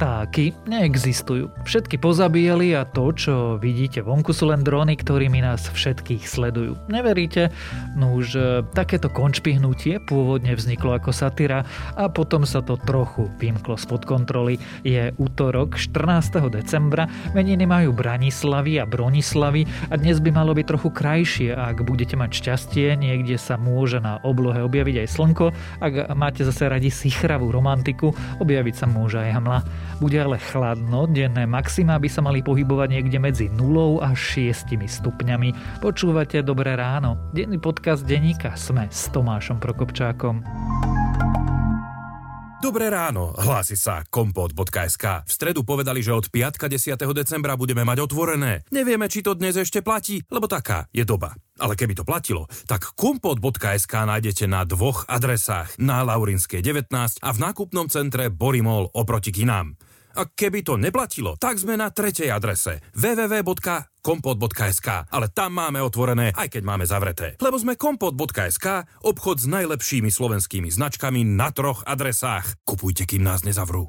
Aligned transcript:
했다. 0.00 0.19
Vtáky 0.20 0.52
neexistujú. 0.68 1.48
Všetky 1.64 1.96
pozabíjali 1.96 2.76
a 2.76 2.84
to, 2.84 3.08
čo 3.08 3.56
vidíte 3.56 4.04
vonku, 4.04 4.36
sú 4.36 4.52
len 4.52 4.60
drony, 4.60 4.92
ktorými 4.92 5.40
nás 5.40 5.64
všetkých 5.72 6.28
sledujú. 6.28 6.76
Neveríte? 6.92 7.48
No 7.96 8.20
už 8.20 8.26
e, 8.36 8.40
takéto 8.76 9.08
končpihnutie 9.08 9.96
pôvodne 10.04 10.52
vzniklo 10.52 10.92
ako 10.92 11.16
satyra 11.16 11.64
a 11.96 12.12
potom 12.12 12.44
sa 12.44 12.60
to 12.60 12.76
trochu 12.84 13.32
vymklo 13.40 13.80
spod 13.80 14.04
kontroly. 14.04 14.60
Je 14.84 15.08
útorok 15.16 15.80
14. 15.80 16.52
decembra, 16.52 17.08
meniny 17.32 17.64
majú 17.64 17.96
Branislavy 17.96 18.76
a 18.76 18.84
Bronislavy 18.84 19.64
a 19.88 19.96
dnes 19.96 20.20
by 20.20 20.36
malo 20.36 20.52
byť 20.52 20.66
trochu 20.68 20.92
krajšie. 20.92 21.56
Ak 21.56 21.80
budete 21.80 22.20
mať 22.20 22.44
šťastie, 22.44 22.92
niekde 22.92 23.40
sa 23.40 23.56
môže 23.56 24.04
na 24.04 24.20
oblohe 24.20 24.60
objaviť 24.68 25.00
aj 25.00 25.08
slnko. 25.16 25.46
Ak 25.80 26.12
máte 26.12 26.44
zase 26.44 26.68
radi 26.68 26.92
sichravú 26.92 27.48
romantiku, 27.48 28.12
objaviť 28.36 28.74
sa 28.76 28.84
môže 28.84 29.16
aj 29.16 29.32
hmla. 29.40 29.58
Bude 30.00 30.09
ale 30.16 30.42
chladno, 30.42 31.06
denné 31.06 31.46
maxima 31.46 32.00
by 32.00 32.08
sa 32.10 32.24
mali 32.24 32.42
pohybovať 32.42 32.88
niekde 32.90 33.18
medzi 33.22 33.46
0 33.52 34.02
a 34.02 34.16
6 34.16 34.74
stupňami. 34.74 35.78
Počúvate 35.78 36.42
Dobré 36.42 36.74
ráno. 36.74 37.30
Denný 37.30 37.62
podcast 37.62 38.02
denníka 38.02 38.58
Sme 38.58 38.90
s 38.90 39.12
Tomášom 39.14 39.62
Prokopčákom. 39.62 40.42
Dobré 42.60 42.92
ráno, 42.92 43.32
hlási 43.40 43.72
sa 43.72 44.04
kompot.sk. 44.04 45.24
V 45.24 45.32
stredu 45.32 45.64
povedali, 45.64 46.04
že 46.04 46.12
od 46.12 46.28
piatka 46.28 46.68
10. 46.68 46.92
decembra 47.16 47.56
budeme 47.56 47.88
mať 47.88 48.04
otvorené. 48.04 48.68
Nevieme, 48.68 49.08
či 49.08 49.24
to 49.24 49.32
dnes 49.32 49.56
ešte 49.56 49.80
platí, 49.80 50.20
lebo 50.28 50.44
taká 50.44 50.84
je 50.92 51.08
doba. 51.08 51.32
Ale 51.56 51.72
keby 51.72 51.96
to 51.96 52.04
platilo, 52.04 52.52
tak 52.68 52.92
kompot.sk 52.92 53.94
nájdete 54.04 54.44
na 54.44 54.68
dvoch 54.68 55.08
adresách. 55.08 55.72
Na 55.80 56.04
Laurinskej 56.04 56.60
19 56.60 56.92
a 57.24 57.28
v 57.32 57.38
nákupnom 57.40 57.88
centre 57.88 58.28
Borimol 58.28 58.92
oproti 58.92 59.32
kinám. 59.32 59.80
A 60.18 60.26
keby 60.26 60.66
to 60.66 60.74
neplatilo, 60.80 61.38
tak 61.38 61.60
sme 61.60 61.78
na 61.78 61.92
tretej 61.94 62.32
adrese 62.32 62.82
www.kompot.sk, 62.96 64.88
ale 65.06 65.26
tam 65.30 65.50
máme 65.54 65.78
otvorené, 65.78 66.34
aj 66.34 66.48
keď 66.58 66.62
máme 66.66 66.88
zavreté. 66.88 67.38
Lebo 67.38 67.60
sme 67.60 67.78
kompot.sk, 67.78 68.66
obchod 69.06 69.36
s 69.38 69.46
najlepšími 69.46 70.10
slovenskými 70.10 70.72
značkami 70.72 71.22
na 71.22 71.54
troch 71.54 71.86
adresách. 71.86 72.58
Kupujte, 72.66 73.06
kým 73.06 73.22
nás 73.22 73.46
nezavrú. 73.46 73.86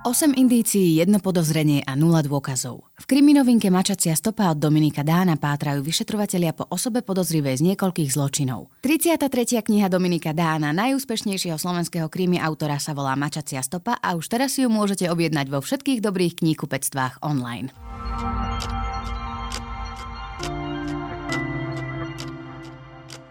8 0.00 0.32
indícií, 0.32 0.96
jedno 0.96 1.20
podozrenie 1.20 1.84
a 1.84 1.92
0 1.92 2.24
dôkazov. 2.24 2.88
V 2.96 3.04
kriminovinke 3.04 3.68
Mačacia 3.68 4.16
stopa 4.16 4.48
od 4.48 4.56
Dominika 4.56 5.04
Dána 5.04 5.36
pátrajú 5.36 5.84
vyšetrovatelia 5.84 6.56
po 6.56 6.64
osobe 6.72 7.04
podozrivej 7.04 7.60
z 7.60 7.62
niekoľkých 7.68 8.08
zločinov. 8.08 8.72
33. 8.80 9.60
kniha 9.60 9.92
Dominika 9.92 10.32
Dána, 10.32 10.72
najúspešnejšieho 10.72 11.60
slovenského 11.60 12.08
krimi 12.08 12.40
autora 12.40 12.80
sa 12.80 12.96
volá 12.96 13.12
Mačacia 13.12 13.60
stopa 13.60 14.00
a 14.00 14.16
už 14.16 14.24
teraz 14.32 14.56
si 14.56 14.64
ju 14.64 14.72
môžete 14.72 15.04
objednať 15.04 15.52
vo 15.52 15.60
všetkých 15.60 16.00
dobrých 16.00 16.40
kníhkupectvách 16.40 17.20
online. 17.20 17.68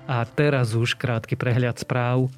A 0.06 0.22
teraz 0.38 0.78
už 0.78 0.94
krátky 0.94 1.34
prehľad 1.34 1.82
správ. 1.82 2.30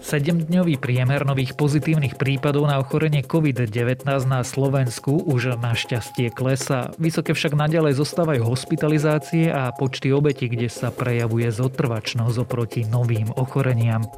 7-dňový 0.00 0.80
priemer 0.80 1.28
nových 1.28 1.52
pozitívnych 1.54 2.16
prípadov 2.16 2.64
na 2.64 2.80
ochorenie 2.80 3.20
COVID-19 3.20 4.08
na 4.24 4.40
Slovensku 4.40 5.22
už 5.28 5.60
našťastie 5.60 6.32
klesa. 6.32 6.90
Vysoké 6.96 7.36
však 7.36 7.52
naďalej 7.52 8.00
zostávajú 8.00 8.42
hospitalizácie 8.48 9.52
a 9.52 9.68
počty 9.76 10.10
obetí, 10.10 10.48
kde 10.48 10.72
sa 10.72 10.88
prejavuje 10.88 11.52
zotrvačnosť 11.52 12.36
oproti 12.40 12.88
novým 12.88 13.28
ochoreniam. 13.36 14.08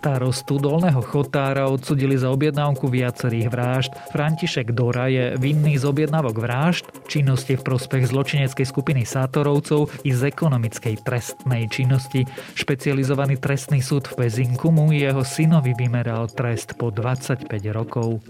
Starostu 0.00 0.56
Dolného 0.56 1.04
Chotára 1.04 1.68
odsudili 1.68 2.16
za 2.16 2.32
objednávku 2.32 2.88
viacerých 2.88 3.52
vražd. 3.52 3.92
František 4.16 4.72
Dora 4.72 5.12
je 5.12 5.36
vinný 5.36 5.76
z 5.76 5.84
objednávok 5.84 6.40
vražd, 6.40 7.04
činnosti 7.04 7.60
v 7.60 7.60
prospech 7.60 8.08
zločineckej 8.08 8.64
skupiny 8.64 9.04
Sátorovcov 9.04 9.92
i 10.08 10.16
z 10.16 10.32
ekonomickej 10.32 11.04
trestnej 11.04 11.68
činnosti. 11.68 12.24
Špecializovaný 12.56 13.36
trestný 13.36 13.84
súd 13.84 14.08
v 14.08 14.24
Pezinku 14.24 14.72
mu 14.72 14.88
jeho 14.88 15.20
synovi 15.20 15.76
vymeral 15.76 16.32
trest 16.32 16.80
po 16.80 16.88
25 16.88 17.44
rokov. 17.68 18.24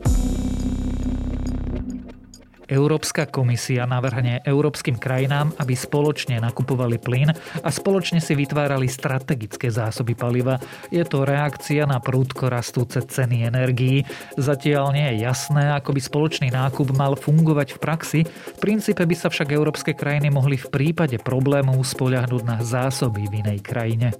Európska 2.70 3.26
komisia 3.26 3.82
navrhne 3.82 4.46
európskym 4.46 4.94
krajinám, 4.94 5.50
aby 5.58 5.74
spoločne 5.74 6.38
nakupovali 6.38 7.02
plyn 7.02 7.34
a 7.34 7.68
spoločne 7.68 8.22
si 8.22 8.38
vytvárali 8.38 8.86
strategické 8.86 9.74
zásoby 9.74 10.14
paliva. 10.14 10.62
Je 10.94 11.02
to 11.02 11.26
reakcia 11.26 11.82
na 11.90 11.98
prúdko 11.98 12.46
rastúce 12.46 13.02
ceny 13.02 13.50
energií. 13.50 14.06
Zatiaľ 14.38 14.94
nie 14.94 15.06
je 15.10 15.26
jasné, 15.26 15.74
ako 15.74 15.98
by 15.98 16.00
spoločný 16.00 16.48
nákup 16.54 16.94
mal 16.94 17.18
fungovať 17.18 17.74
v 17.74 17.78
praxi. 17.82 18.20
V 18.30 18.58
princípe 18.62 19.02
by 19.02 19.16
sa 19.18 19.26
však 19.26 19.50
európske 19.50 19.92
krajiny 19.98 20.30
mohli 20.30 20.54
v 20.54 20.70
prípade 20.70 21.18
problémov 21.18 21.82
spoľahnúť 21.82 22.42
na 22.46 22.62
zásoby 22.62 23.26
v 23.26 23.42
inej 23.42 23.58
krajine. 23.66 24.14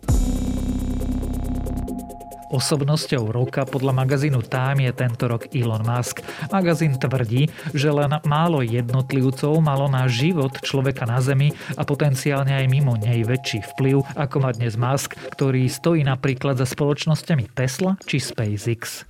Osobnosťou 2.51 3.31
roka 3.31 3.63
podľa 3.63 3.95
magazínu 3.95 4.43
Time 4.43 4.91
je 4.91 4.93
tento 4.99 5.31
rok 5.31 5.47
Elon 5.55 5.87
Musk. 5.87 6.19
Magazín 6.51 6.99
tvrdí, 6.99 7.47
že 7.71 7.95
len 7.95 8.11
málo 8.27 8.67
jednotlivcov 8.67 9.63
malo 9.63 9.87
na 9.87 10.11
život 10.11 10.59
človeka 10.59 11.07
na 11.07 11.23
Zemi 11.23 11.55
a 11.79 11.87
potenciálne 11.87 12.51
aj 12.59 12.67
mimo 12.67 12.99
nej 12.99 13.23
väčší 13.23 13.63
vplyv, 13.79 14.03
ako 14.19 14.37
má 14.43 14.51
dnes 14.51 14.75
Musk, 14.75 15.15
ktorý 15.31 15.71
stojí 15.71 16.03
napríklad 16.03 16.59
za 16.59 16.67
spoločnosťami 16.67 17.55
Tesla 17.55 17.95
či 18.03 18.19
SpaceX. 18.19 19.07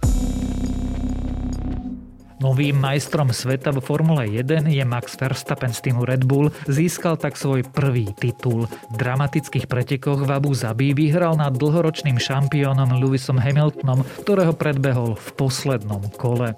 Novým 2.41 2.73
majstrom 2.73 3.28
sveta 3.37 3.69
vo 3.69 3.84
Formule 3.84 4.25
1 4.25 4.65
je 4.73 4.81
Max 4.89 5.12
Verstappen 5.21 5.77
z 5.77 5.84
týmu 5.84 6.09
Red 6.09 6.25
Bull. 6.25 6.49
Získal 6.65 7.21
tak 7.21 7.37
svoj 7.37 7.69
prvý 7.69 8.17
titul. 8.17 8.65
V 8.65 8.95
dramatických 8.97 9.69
pretekoch 9.69 10.25
v 10.25 10.31
Abu 10.33 10.56
Zabi 10.56 10.97
vyhral 10.97 11.37
nad 11.37 11.53
dlhoročným 11.53 12.17
šampiónom 12.17 12.97
Lewisom 12.97 13.37
Hamiltonom, 13.37 14.09
ktorého 14.25 14.56
predbehol 14.56 15.21
v 15.21 15.28
poslednom 15.37 16.01
kole. 16.17 16.56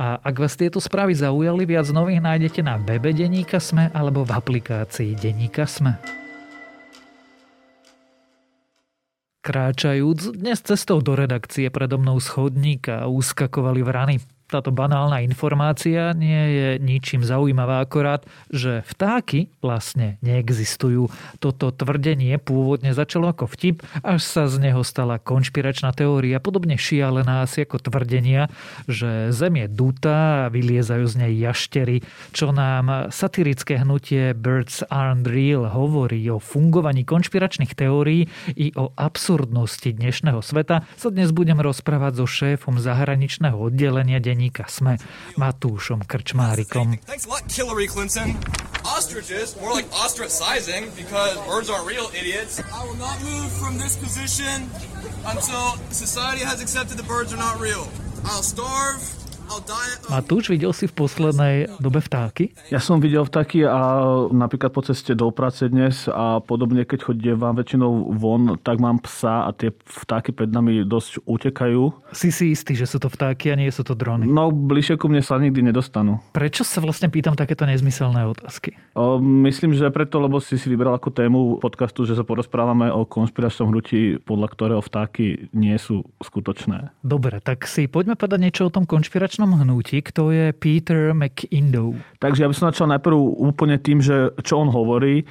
A 0.00 0.16
ak 0.16 0.40
vás 0.40 0.56
tieto 0.56 0.80
správy 0.80 1.12
zaujali, 1.12 1.68
viac 1.68 1.92
nových 1.92 2.24
nájdete 2.24 2.64
na 2.64 2.80
webe 2.80 3.12
Deníka 3.12 3.60
Sme 3.60 3.92
alebo 3.92 4.24
v 4.24 4.32
aplikácii 4.32 5.12
Deníka 5.12 5.68
Sme. 5.68 6.00
Kráčajúc 9.46 10.42
dnes 10.42 10.58
cestou 10.58 10.98
do 10.98 11.14
redakcie 11.14 11.70
predo 11.70 12.02
mnou 12.02 12.18
schodníka 12.18 13.06
uskakovali 13.06 13.78
vrany 13.78 14.18
táto 14.46 14.70
banálna 14.70 15.22
informácia 15.26 16.14
nie 16.14 16.42
je 16.54 16.68
ničím 16.78 17.26
zaujímavá, 17.26 17.82
akorát, 17.82 18.22
že 18.50 18.86
vtáky 18.86 19.50
vlastne 19.58 20.22
neexistujú. 20.22 21.10
Toto 21.42 21.74
tvrdenie 21.74 22.38
pôvodne 22.38 22.94
začalo 22.94 23.34
ako 23.34 23.50
vtip, 23.50 23.82
až 24.06 24.22
sa 24.22 24.46
z 24.46 24.70
neho 24.70 24.86
stala 24.86 25.18
konšpiračná 25.18 25.90
teória, 25.90 26.38
podobne 26.38 26.78
šialená 26.78 27.42
asi 27.42 27.66
ako 27.66 27.90
tvrdenia, 27.90 28.48
že 28.86 29.34
Zem 29.34 29.58
je 29.58 29.66
dutá 29.66 30.46
a 30.46 30.50
vyliezajú 30.52 31.06
z 31.10 31.16
nej 31.26 31.32
jaštery, 31.42 32.06
čo 32.30 32.54
nám 32.54 33.10
satirické 33.10 33.82
hnutie 33.82 34.32
Birds 34.32 34.86
Aren't 34.86 35.26
Real 35.26 35.66
hovorí 35.66 36.22
o 36.30 36.38
fungovaní 36.38 37.02
konšpiračných 37.02 37.74
teórií 37.74 38.30
i 38.54 38.70
o 38.78 38.94
absurdnosti 38.94 39.90
dnešného 39.90 40.40
sveta, 40.40 40.86
sa 40.94 41.08
dnes 41.10 41.34
budem 41.34 41.58
rozprávať 41.58 42.22
so 42.22 42.26
šéfom 42.30 42.78
zahraničného 42.78 43.58
oddelenia 43.58 44.22
denníka 44.36 44.68
Sme 44.68 45.00
Matúšom 45.40 46.04
Krčmárikom. 46.04 47.00
Ostriches, 48.86 49.58
more 49.58 49.74
like 49.74 49.90
ostracizing 49.90 50.94
because 50.94 51.34
birds 51.42 51.66
aren't 51.66 51.90
real 51.90 52.06
idiots. 52.14 52.62
I 52.70 52.86
will 52.86 52.94
not 53.02 53.18
move 53.18 53.50
from 53.58 53.82
this 53.82 53.98
position 53.98 54.70
until 55.26 55.74
society 55.90 56.46
has 56.46 56.62
accepted 56.62 56.94
the 56.94 57.02
birds 57.02 57.34
are 57.34 57.40
not 57.40 57.58
real. 57.58 57.90
I'll 58.30 58.46
starve, 58.46 59.02
Matúš, 60.10 60.50
videl 60.50 60.74
si 60.74 60.90
v 60.90 60.94
poslednej 60.94 61.70
dobe 61.78 62.02
vtáky? 62.02 62.50
Ja 62.70 62.82
som 62.82 62.98
videl 62.98 63.22
vtáky 63.22 63.62
a 63.62 64.02
napríklad 64.30 64.74
po 64.74 64.82
ceste 64.82 65.14
do 65.14 65.30
práce 65.30 65.66
dnes 65.70 66.10
a 66.10 66.42
podobne, 66.42 66.82
keď 66.86 67.10
chodím 67.10 67.38
vám 67.38 67.58
väčšinou 67.58 68.14
von, 68.14 68.58
tak 68.62 68.82
mám 68.82 69.02
psa 69.02 69.46
a 69.46 69.50
tie 69.54 69.74
vtáky 69.86 70.34
pred 70.34 70.50
nami 70.50 70.82
dosť 70.86 71.26
utekajú. 71.26 72.10
Si 72.14 72.30
si 72.30 72.54
istý, 72.54 72.74
že 72.74 72.86
sú 72.86 72.98
to 73.02 73.10
vtáky 73.10 73.50
a 73.50 73.58
nie 73.58 73.70
sú 73.70 73.86
to 73.86 73.94
drony? 73.94 74.26
No, 74.26 74.50
bližšie 74.50 74.98
ku 74.98 75.06
mne 75.06 75.22
sa 75.22 75.38
nikdy 75.38 75.62
nedostanú. 75.70 76.18
Prečo 76.34 76.66
sa 76.66 76.82
vlastne 76.82 77.06
pýtam 77.06 77.38
takéto 77.38 77.66
nezmyselné 77.66 78.26
otázky? 78.26 78.74
O, 78.98 79.22
myslím, 79.22 79.78
že 79.78 79.90
preto, 79.94 80.18
lebo 80.18 80.42
si 80.42 80.58
si 80.58 80.66
vybral 80.72 80.96
ako 80.96 81.12
tému 81.12 81.40
podcastu, 81.60 82.02
že 82.02 82.16
sa 82.16 82.26
porozprávame 82.26 82.88
o 82.90 83.06
konšpiračnom 83.06 83.70
hrutí, 83.70 84.18
podľa 84.22 84.48
ktorého 84.54 84.82
vtáky 84.82 85.52
nie 85.52 85.76
sú 85.76 86.02
skutočné. 86.18 86.90
Dobre, 87.04 87.38
tak 87.44 87.68
si 87.68 87.86
poďme 87.86 88.16
povedať 88.16 88.40
niečo 88.40 88.62
o 88.66 88.72
tom 88.72 88.88
konšpiračnom 88.88 89.35
revolučnom 89.36 89.60
hnutí, 89.60 90.00
kto 90.00 90.32
je 90.32 90.46
Peter 90.56 91.12
McIndoe. 91.12 92.00
Takže 92.24 92.42
ja 92.42 92.48
by 92.48 92.54
som 92.56 92.72
začal 92.72 92.88
najprv 92.88 93.16
úplne 93.36 93.76
tým, 93.76 94.00
že 94.00 94.32
čo 94.40 94.64
on 94.64 94.72
hovorí 94.72 95.28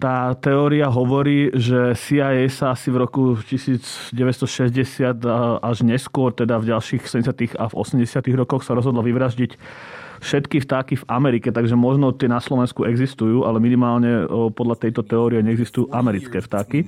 tá 0.00 0.34
teória 0.34 0.90
hovorí, 0.90 1.54
že 1.54 1.94
CIA 1.94 2.50
sa 2.50 2.74
asi 2.74 2.90
v 2.90 3.06
roku 3.06 3.38
1960 3.38 4.10
až 5.62 5.76
neskôr, 5.86 6.34
teda 6.34 6.58
v 6.58 6.74
ďalších 6.74 7.06
70. 7.06 7.54
a 7.54 7.70
v 7.70 7.74
80. 7.78 8.10
rokoch 8.34 8.66
sa 8.66 8.74
rozhodlo 8.74 8.98
vyvraždiť 9.06 9.54
všetky 10.22 10.62
vtáky 10.62 10.94
v 11.02 11.04
Amerike, 11.10 11.50
takže 11.50 11.74
možno 11.74 12.14
tie 12.14 12.30
na 12.30 12.38
Slovensku 12.38 12.86
existujú, 12.86 13.42
ale 13.42 13.58
minimálne 13.58 14.30
podľa 14.54 14.86
tejto 14.86 15.02
teórie 15.02 15.42
neexistujú 15.42 15.90
americké 15.90 16.38
vtáky. 16.38 16.86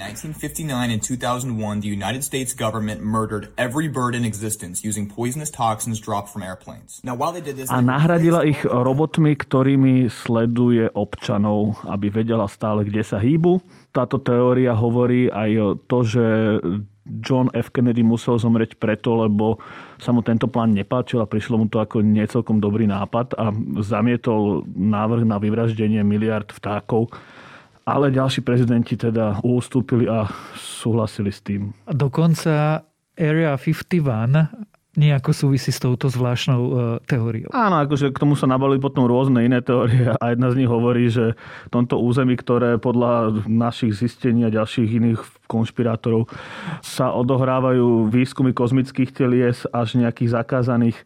A 7.66 7.78
nahradila 7.82 8.40
ich 8.46 8.60
robotmi, 8.62 9.32
ktorými 9.34 10.06
sleduje 10.06 10.86
občanov, 10.94 11.82
aby 11.90 12.06
vedela 12.14 12.46
stále, 12.46 12.86
kde 12.86 13.02
sa 13.02 13.18
hýbu. 13.18 13.58
Táto 13.90 14.22
teória 14.22 14.78
hovorí 14.78 15.26
aj 15.26 15.82
to, 15.90 15.98
že 16.06 16.24
John 17.04 17.52
F. 17.52 17.68
Kennedy 17.68 18.00
musel 18.00 18.40
zomrieť 18.40 18.80
preto, 18.80 19.28
lebo 19.28 19.60
sa 20.00 20.10
mu 20.10 20.24
tento 20.24 20.48
plán 20.48 20.72
nepáčil 20.72 21.20
a 21.20 21.28
prišlo 21.28 21.60
mu 21.60 21.66
to 21.68 21.80
ako 21.80 22.00
necelkom 22.00 22.58
dobrý 22.64 22.88
nápad 22.88 23.36
a 23.36 23.52
zamietol 23.84 24.64
návrh 24.72 25.28
na 25.28 25.36
vyvraždenie 25.36 26.00
miliard 26.00 26.48
vtákov. 26.48 27.12
Ale 27.84 28.08
ďalší 28.08 28.40
prezidenti 28.40 28.96
teda 28.96 29.44
ustúpili 29.44 30.08
a 30.08 30.24
súhlasili 30.56 31.28
s 31.28 31.44
tým. 31.44 31.76
Dokonca 31.84 32.80
Area 33.20 33.52
51 33.60 34.72
nejako 34.94 35.34
súvisí 35.34 35.74
s 35.74 35.82
touto 35.82 36.06
zvláštnou 36.06 36.60
e, 36.62 36.72
teóriou. 37.06 37.50
Áno, 37.50 37.82
akože 37.82 38.14
k 38.14 38.20
tomu 38.22 38.38
sa 38.38 38.46
nabali 38.46 38.78
potom 38.78 39.06
rôzne 39.10 39.42
iné 39.42 39.58
teórie 39.58 40.14
a 40.22 40.24
jedna 40.30 40.54
z 40.54 40.58
nich 40.62 40.70
hovorí, 40.70 41.10
že 41.10 41.34
v 41.68 41.70
tomto 41.70 41.98
území, 41.98 42.38
ktoré 42.38 42.78
podľa 42.78 43.44
našich 43.50 43.98
zistení 43.98 44.46
a 44.46 44.54
ďalších 44.54 44.90
iných 44.90 45.20
konšpirátorov 45.50 46.30
sa 46.80 47.12
odohrávajú 47.12 48.08
výskumy 48.08 48.56
kozmických 48.56 49.10
telies 49.12 49.68
až 49.70 50.00
nejakých 50.00 50.40
zakázaných 50.40 50.96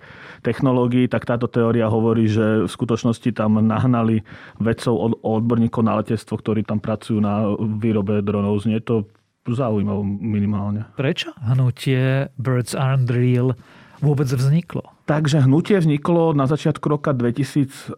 technológií, 0.46 1.11
tak 1.11 1.26
táto 1.26 1.50
teória 1.50 1.91
hovorí, 1.91 2.31
že 2.31 2.64
v 2.64 2.70
skutočnosti 2.70 3.34
tam 3.34 3.58
nahnali 3.58 4.23
vedcov 4.62 4.94
od 4.94 5.12
odborníkov 5.25 5.82
na 5.82 5.99
letectvo, 5.99 6.38
ktorí 6.38 6.62
tam 6.62 6.79
pracujú 6.79 7.19
na 7.19 7.50
výrobe 7.58 8.23
dronov. 8.23 8.62
Znie 8.62 8.79
to 8.79 9.11
zaujímavé 9.54 10.02
minimálne. 10.04 10.88
Prečo 10.98 11.32
hnutie 11.40 12.32
Birds 12.36 12.72
Aren't 12.76 13.08
Real 13.12 13.56
vôbec 13.98 14.30
vzniklo? 14.30 14.86
Takže 15.08 15.48
hnutie 15.48 15.80
vzniklo 15.80 16.36
na 16.36 16.44
začiatku 16.44 16.84
roka 16.84 17.16
2017, 17.16 17.96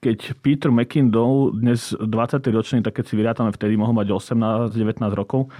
keď 0.00 0.18
Peter 0.40 0.72
McKindow, 0.72 1.52
dnes 1.52 1.92
20. 1.92 2.40
ročný, 2.48 2.80
tak 2.80 2.96
keď 2.96 3.04
si 3.04 3.14
vyrátame, 3.14 3.52
vtedy 3.52 3.76
mohol 3.76 3.92
mať 3.92 4.08
18-19 4.16 5.04
rokov, 5.12 5.52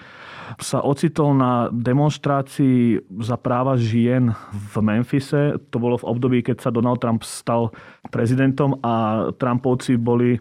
sa 0.56 0.80
ocitol 0.80 1.36
na 1.36 1.68
demonstrácii 1.68 3.04
za 3.20 3.36
práva 3.36 3.76
žien 3.76 4.32
v 4.72 4.74
Memphise. 4.80 5.60
To 5.68 5.76
bolo 5.76 6.00
v 6.00 6.08
období, 6.08 6.38
keď 6.40 6.64
sa 6.64 6.70
Donald 6.72 7.04
Trump 7.04 7.20
stal 7.20 7.68
prezidentom 8.08 8.80
a 8.80 9.28
Trumpovci 9.36 10.00
boli 10.00 10.40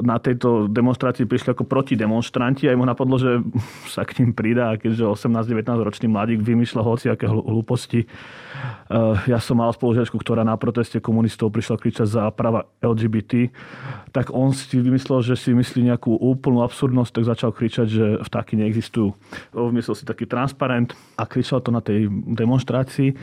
na 0.00 0.16
tejto 0.16 0.70
demonstrácii 0.70 1.28
prišli 1.28 1.52
ako 1.52 1.68
protidemonstranti 1.68 2.70
a 2.70 2.76
mu 2.78 2.86
napadlo, 2.86 3.20
že 3.20 3.44
sa 3.94 4.06
k 4.06 4.22
ním 4.22 4.32
pridá, 4.32 4.72
keďže 4.78 5.04
18-19 5.28 5.68
ročný 5.82 6.06
mladík 6.08 6.40
vymýšľa 6.40 6.80
hociaké 6.80 7.28
hlúposti. 7.28 8.06
Eh, 8.06 9.16
ja 9.28 9.42
som 9.42 9.60
mal 9.60 9.72
spolužiačku, 9.74 10.16
ktorá 10.16 10.46
na 10.46 10.56
proteste 10.56 11.02
komunistov 11.02 11.52
prišla 11.52 11.76
kričať 11.76 12.06
za 12.08 12.22
práva 12.32 12.68
LGBT, 12.80 13.50
tak 14.14 14.30
on 14.32 14.52
si 14.52 14.78
vymyslel, 14.78 15.24
že 15.24 15.34
si 15.36 15.50
myslí 15.52 15.88
nejakú 15.88 16.16
úplnú 16.16 16.62
absurdnosť, 16.62 17.10
tak 17.12 17.24
začal 17.28 17.50
kričať, 17.50 17.86
že 17.88 18.06
vtáky 18.22 18.56
neexistujú. 18.60 19.12
Vymyslel 19.52 19.96
si 19.96 20.04
taký 20.04 20.28
transparent 20.28 20.94
a 21.16 21.26
kričal 21.26 21.64
to 21.64 21.74
na 21.74 21.80
tej 21.80 22.06
demonstrácii. 22.10 23.16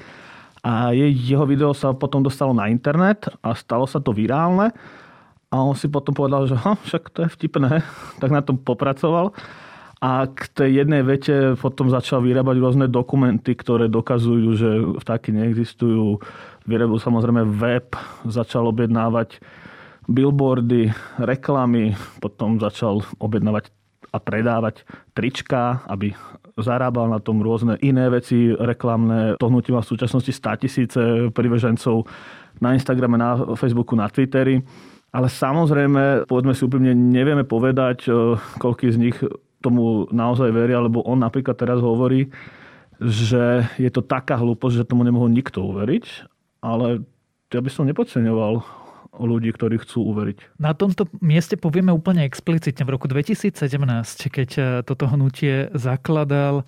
A 0.60 0.92
jeho 0.92 1.48
video 1.48 1.72
sa 1.72 1.96
potom 1.96 2.20
dostalo 2.20 2.52
na 2.52 2.68
internet 2.68 3.32
a 3.40 3.56
stalo 3.56 3.88
sa 3.88 4.04
to 4.04 4.12
virálne. 4.12 4.76
A 5.50 5.66
on 5.66 5.74
si 5.74 5.90
potom 5.90 6.14
povedal, 6.14 6.46
že 6.46 6.54
ha, 6.54 6.78
však 6.78 7.10
to 7.10 7.26
je 7.26 7.30
vtipné, 7.34 7.82
tak 8.22 8.30
na 8.30 8.46
tom 8.46 8.58
popracoval. 8.58 9.34
A 10.00 10.32
k 10.32 10.48
tej 10.56 10.70
jednej 10.86 11.04
vete 11.04 11.60
potom 11.60 11.92
začal 11.92 12.24
vyrábať 12.24 12.56
rôzne 12.56 12.88
dokumenty, 12.88 13.52
ktoré 13.52 13.92
dokazujú, 13.92 14.50
že 14.56 14.70
vtáky 15.04 15.36
neexistujú. 15.36 16.24
Vyrobil 16.64 17.04
samozrejme 17.04 17.44
web, 17.60 17.92
začal 18.24 18.72
objednávať 18.72 19.44
billboardy, 20.08 20.96
reklamy, 21.20 22.00
potom 22.24 22.64
začal 22.64 23.04
objednávať 23.20 23.76
a 24.10 24.18
predávať 24.18 24.88
trička, 25.14 25.86
aby 25.86 26.18
zarábal 26.58 27.14
na 27.14 27.22
tom 27.22 27.46
rôzne 27.46 27.78
iné 27.86 28.10
veci 28.10 28.50
reklamné. 28.50 29.38
To 29.38 29.52
má 29.54 29.62
v 29.62 29.92
súčasnosti 29.92 30.34
100 30.34 30.64
tisíce 30.66 31.02
privežencov 31.30 32.10
na 32.58 32.74
Instagrame, 32.74 33.22
na 33.22 33.54
Facebooku, 33.54 33.94
na 33.94 34.10
Twitteri. 34.10 34.64
Ale 35.10 35.28
samozrejme, 35.30 36.30
povedzme 36.30 36.54
si 36.54 36.62
úprimne, 36.66 36.94
nevieme 36.94 37.42
povedať, 37.42 38.06
e, 38.06 38.38
koľko 38.62 38.94
z 38.94 39.00
nich 39.02 39.18
tomu 39.60 40.08
naozaj 40.14 40.54
veria, 40.54 40.80
lebo 40.80 41.04
on 41.04 41.20
napríklad 41.20 41.58
teraz 41.58 41.82
hovorí, 41.82 42.30
že 43.00 43.68
je 43.80 43.90
to 43.92 44.04
taká 44.04 44.38
hlúposť, 44.40 44.84
že 44.84 44.90
tomu 44.90 45.08
nemohol 45.08 45.32
nikto 45.32 45.64
uveriť, 45.64 46.06
ale 46.62 47.04
ja 47.50 47.60
by 47.60 47.70
som 47.72 47.88
nepodceňoval 47.88 48.62
ľudí, 49.20 49.50
ktorí 49.52 49.82
chcú 49.82 50.14
uveriť. 50.14 50.62
Na 50.62 50.78
tomto 50.78 51.10
mieste 51.20 51.58
povieme 51.58 51.90
úplne 51.92 52.24
explicitne. 52.24 52.86
V 52.86 52.94
roku 52.94 53.10
2017, 53.10 53.52
keď 54.30 54.50
e, 54.56 54.64
toto 54.86 55.10
hnutie 55.10 55.74
zakladal, 55.76 56.64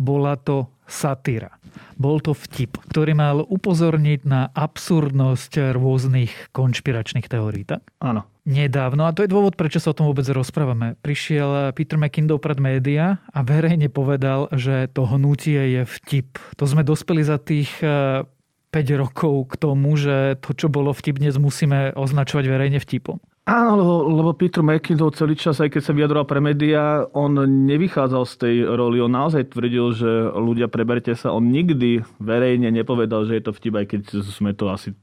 bola 0.00 0.38
to 0.40 0.70
satíra. 0.88 1.59
Bol 2.00 2.24
to 2.24 2.32
vtip, 2.32 2.80
ktorý 2.88 3.12
mal 3.12 3.44
upozorniť 3.44 4.24
na 4.24 4.48
absurdnosť 4.56 5.76
rôznych 5.76 6.48
konšpiračných 6.56 7.28
teórií, 7.28 7.68
tak? 7.68 7.84
Áno. 8.00 8.24
Nedávno, 8.48 9.04
a 9.04 9.12
to 9.12 9.20
je 9.22 9.30
dôvod, 9.30 9.52
prečo 9.52 9.84
sa 9.84 9.92
o 9.92 9.96
tom 9.96 10.08
vôbec 10.08 10.24
rozprávame, 10.32 10.96
prišiel 11.04 11.76
Peter 11.76 12.00
McKindow 12.00 12.40
pred 12.40 12.56
média 12.56 13.20
a 13.30 13.44
verejne 13.44 13.92
povedal, 13.92 14.48
že 14.56 14.88
to 14.96 15.04
hnutie 15.04 15.76
je 15.76 15.82
vtip. 15.84 16.40
To 16.56 16.64
sme 16.64 16.80
dospeli 16.80 17.20
za 17.20 17.36
tých 17.36 17.68
5 17.78 18.24
e, 18.72 18.94
rokov 18.96 19.52
k 19.52 19.54
tomu, 19.60 19.92
že 20.00 20.40
to, 20.40 20.56
čo 20.56 20.72
bolo 20.72 20.96
vtip, 20.96 21.20
dnes 21.20 21.36
musíme 21.36 21.92
označovať 21.92 22.44
verejne 22.48 22.80
vtipom. 22.80 23.20
Áno, 23.50 23.74
lebo, 23.74 23.94
lebo 24.14 24.30
Peter 24.30 24.62
McKinnon 24.62 25.10
celý 25.10 25.34
čas, 25.34 25.58
aj 25.58 25.74
keď 25.74 25.82
sa 25.82 25.90
vyjadroval 25.90 26.22
pre 26.22 26.38
médiá, 26.38 27.02
on 27.10 27.34
nevychádzal 27.66 28.22
z 28.22 28.34
tej 28.38 28.56
roli. 28.62 29.02
On 29.02 29.10
naozaj 29.10 29.50
tvrdil, 29.50 29.90
že 29.90 30.06
ľudia 30.38 30.70
preberte 30.70 31.10
sa. 31.18 31.34
On 31.34 31.42
nikdy 31.42 32.06
verejne 32.22 32.70
nepovedal, 32.70 33.26
že 33.26 33.42
je 33.42 33.50
to 33.50 33.50
vtip, 33.50 33.74
aj 33.74 33.86
keď 33.90 34.00
sme 34.22 34.54
to 34.54 34.70
asi 34.70 34.94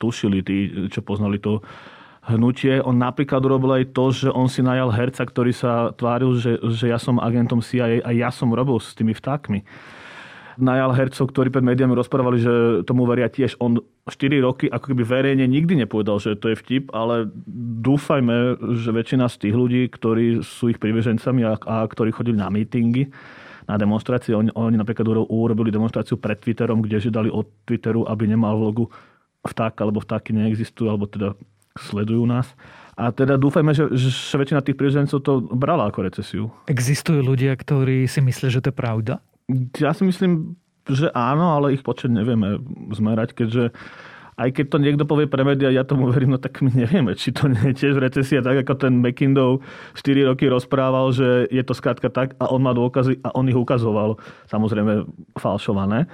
tušili, 0.00 0.40
tí, 0.40 0.56
čo 0.88 1.04
poznali 1.04 1.36
to 1.36 1.60
hnutie. 2.24 2.80
On 2.80 2.96
napríklad 2.96 3.44
urobil 3.44 3.84
aj 3.84 3.92
to, 3.92 4.16
že 4.16 4.32
on 4.32 4.48
si 4.48 4.64
najal 4.64 4.88
herca, 4.96 5.20
ktorý 5.20 5.52
sa 5.52 5.92
tváril, 5.92 6.40
že, 6.40 6.56
že 6.72 6.88
ja 6.88 6.96
som 6.96 7.20
agentom 7.20 7.60
CIA 7.60 8.00
a 8.00 8.16
ja 8.16 8.32
som 8.32 8.48
robil 8.48 8.80
s 8.80 8.96
tými 8.96 9.12
vtákmi 9.12 9.60
najal 10.60 10.94
hercov, 10.94 11.32
ktorí 11.32 11.48
pred 11.50 11.64
médiami 11.64 11.96
rozprávali, 11.96 12.38
že 12.40 12.54
tomu 12.84 13.08
veria 13.08 13.26
tiež. 13.26 13.58
On 13.58 13.80
4 14.06 14.44
roky 14.44 14.66
ako 14.68 14.92
keby 14.94 15.02
verejne 15.02 15.44
nikdy 15.48 15.80
nepovedal, 15.84 16.20
že 16.20 16.36
to 16.36 16.52
je 16.52 16.60
vtip, 16.60 16.92
ale 16.92 17.28
dúfajme, 17.82 18.60
že 18.78 18.90
väčšina 18.92 19.26
z 19.26 19.36
tých 19.48 19.54
ľudí, 19.56 19.82
ktorí 19.88 20.44
sú 20.44 20.70
ich 20.70 20.78
pribežencami 20.78 21.42
a, 21.44 21.56
a 21.56 21.76
ktorí 21.88 22.12
chodili 22.14 22.36
na 22.38 22.52
mítingy, 22.52 23.10
na 23.70 23.78
demonstrácie, 23.78 24.34
oni, 24.34 24.50
oni 24.54 24.76
napríklad 24.76 25.06
urobili 25.30 25.70
demonstráciu 25.70 26.18
pred 26.18 26.42
Twitterom, 26.42 26.82
kde 26.82 27.06
žiadali 27.10 27.30
od 27.30 27.46
Twitteru, 27.64 28.02
aby 28.06 28.26
nemal 28.26 28.58
vlogu 28.58 28.90
vták, 29.46 29.78
alebo 29.80 30.02
vtáky 30.02 30.34
neexistujú, 30.34 30.90
alebo 30.90 31.06
teda 31.06 31.38
sledujú 31.78 32.26
nás. 32.26 32.50
A 32.98 33.14
teda 33.14 33.40
dúfajme, 33.40 33.72
že, 33.72 33.88
že 33.96 34.36
väčšina 34.36 34.60
tých 34.60 34.76
pribežencov 34.76 35.18
to 35.24 35.40
brala 35.54 35.88
ako 35.88 36.04
recesiu. 36.04 36.44
Existujú 36.68 37.24
ľudia, 37.24 37.54
ktorí 37.56 38.04
si 38.04 38.20
myslia, 38.20 38.52
že 38.52 38.60
to 38.60 38.74
je 38.74 38.76
pravda? 38.76 39.24
Ja 39.78 39.92
si 39.96 40.06
myslím, 40.06 40.56
že 40.86 41.10
áno, 41.14 41.54
ale 41.54 41.74
ich 41.76 41.84
počet 41.84 42.10
nevieme 42.10 42.58
zmerať, 42.94 43.36
keďže 43.36 43.64
aj 44.40 44.56
keď 44.56 44.66
to 44.72 44.78
niekto 44.80 45.04
povie 45.04 45.28
pre 45.28 45.44
médiá, 45.44 45.68
ja 45.68 45.84
tomu 45.84 46.08
verím, 46.08 46.32
no 46.32 46.40
tak 46.40 46.64
my 46.64 46.72
nevieme, 46.72 47.12
či 47.12 47.28
to 47.28 47.44
nie 47.44 47.60
je 47.70 47.84
tiež 47.84 48.00
recesia, 48.00 48.40
tak 48.40 48.64
ako 48.64 48.88
ten 48.88 48.96
McKindow 49.04 49.60
4 49.92 50.32
roky 50.32 50.48
rozprával, 50.48 51.12
že 51.12 51.44
je 51.52 51.60
to 51.60 51.76
skrátka 51.76 52.08
tak 52.08 52.32
a 52.40 52.48
on 52.48 52.64
má 52.64 52.72
dôkazy 52.72 53.20
a 53.20 53.36
on 53.36 53.44
ich 53.52 53.58
ukazoval, 53.58 54.16
samozrejme 54.48 55.04
falšované. 55.36 56.08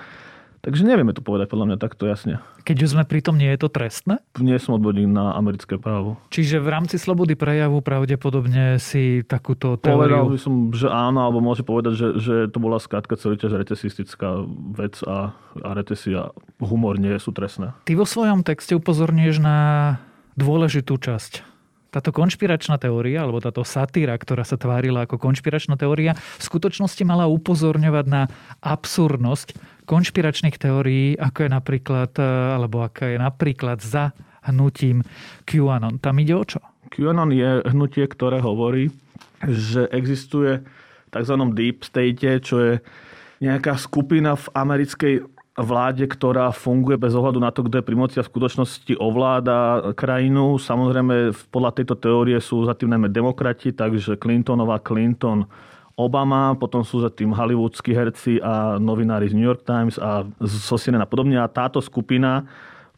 Takže 0.67 0.83
nevieme 0.83 1.15
to 1.15 1.23
povedať 1.23 1.47
podľa 1.47 1.67
mňa 1.71 1.79
takto 1.79 2.11
jasne. 2.11 2.43
Keď 2.67 2.77
už 2.83 2.99
sme 2.99 3.07
pri 3.07 3.23
tom, 3.23 3.39
nie 3.39 3.47
je 3.55 3.63
to 3.63 3.71
trestné? 3.71 4.19
Nie 4.43 4.59
som 4.59 4.75
odborník 4.75 5.07
na 5.07 5.39
americké 5.39 5.79
právo. 5.79 6.19
Čiže 6.35 6.59
v 6.59 6.69
rámci 6.75 6.99
slobody 6.99 7.39
prejavu 7.39 7.79
pravdepodobne 7.87 8.83
si 8.83 9.23
takúto 9.23 9.79
teóriu... 9.79 10.27
Povedal 10.27 10.27
by 10.27 10.39
som, 10.43 10.55
že 10.75 10.91
áno, 10.91 11.23
alebo 11.23 11.39
môže 11.39 11.63
povedať, 11.63 11.95
že, 11.95 12.09
že 12.19 12.35
to 12.51 12.59
bola 12.59 12.83
skrátka 12.83 13.15
celý 13.15 13.39
čas 13.39 13.55
recesistická 13.55 14.43
vec 14.75 14.99
a, 15.07 15.39
a 15.63 15.71
recesia, 15.79 16.35
humor 16.59 16.99
nie 16.99 17.15
sú 17.23 17.31
trestné. 17.31 17.71
Ty 17.87 17.95
vo 17.95 18.03
svojom 18.03 18.43
texte 18.43 18.75
upozorníš 18.75 19.39
na 19.39 19.59
dôležitú 20.35 20.99
časť 20.99 21.47
táto 21.97 22.13
konšpiračná 22.13 22.77
teória, 22.77 23.25
alebo 23.25 23.41
táto 23.41 23.65
satíra, 23.65 24.13
ktorá 24.21 24.45
sa 24.45 24.61
tvárila 24.61 25.09
ako 25.09 25.17
konšpiračná 25.17 25.81
teória, 25.81 26.13
v 26.13 26.43
skutočnosti 26.45 27.01
mala 27.09 27.25
upozorňovať 27.25 28.05
na 28.05 28.29
absurdnosť 28.61 29.57
konšpiračných 29.87 30.59
teórií, 30.59 31.15
ako 31.15 31.47
je 31.47 31.51
napríklad, 31.51 32.13
e, 32.19 32.27
alebo 32.59 32.83
aká 32.83 33.15
je 33.15 33.19
napríklad 33.23 33.79
za 33.79 34.11
hnutím 34.51 35.07
QAnon. 35.47 36.03
Tam 36.03 36.19
ide 36.19 36.35
o 36.35 36.45
čo? 36.45 36.61
QAnon 36.91 37.31
je 37.31 37.63
hnutie, 37.71 38.05
ktoré 38.07 38.43
hovorí, 38.43 38.91
že 39.47 39.87
existuje 39.91 40.63
tzv. 41.11 41.35
deep 41.55 41.87
state, 41.87 42.43
čo 42.43 42.57
je 42.59 42.73
nejaká 43.41 43.77
skupina 43.77 44.35
v 44.35 44.47
americkej 44.55 45.15
vláde, 45.57 46.05
ktorá 46.05 46.53
funguje 46.53 47.01
bez 47.01 47.17
ohľadu 47.17 47.41
na 47.41 47.49
to, 47.49 47.65
kto 47.65 47.81
je 47.81 47.89
pri 47.89 47.97
moci 47.97 48.17
a 48.21 48.25
v 48.25 48.29
skutočnosti 48.29 48.93
ovláda 49.01 49.93
krajinu. 49.97 50.61
Samozrejme, 50.61 51.33
podľa 51.49 51.73
tejto 51.81 51.97
teórie 51.97 52.37
sú 52.45 52.69
za 52.69 52.77
tým 52.77 52.93
najmä 52.93 53.09
demokrati, 53.09 53.73
takže 53.73 54.21
Clintonová 54.21 54.85
Clinton 54.85 55.49
Obama, 55.97 56.53
potom 56.61 56.85
sú 56.85 57.01
za 57.01 57.09
tým 57.09 57.33
hollywoodskí 57.33 57.97
herci 57.97 58.37
a 58.45 58.77
novinári 58.77 59.33
z 59.33 59.37
New 59.37 59.49
York 59.49 59.65
Times 59.65 59.97
a 59.97 60.29
zo 60.45 60.77
CNN 60.77 61.01
a 61.01 61.09
podobne. 61.09 61.41
A 61.41 61.49
táto 61.49 61.81
skupina 61.81 62.45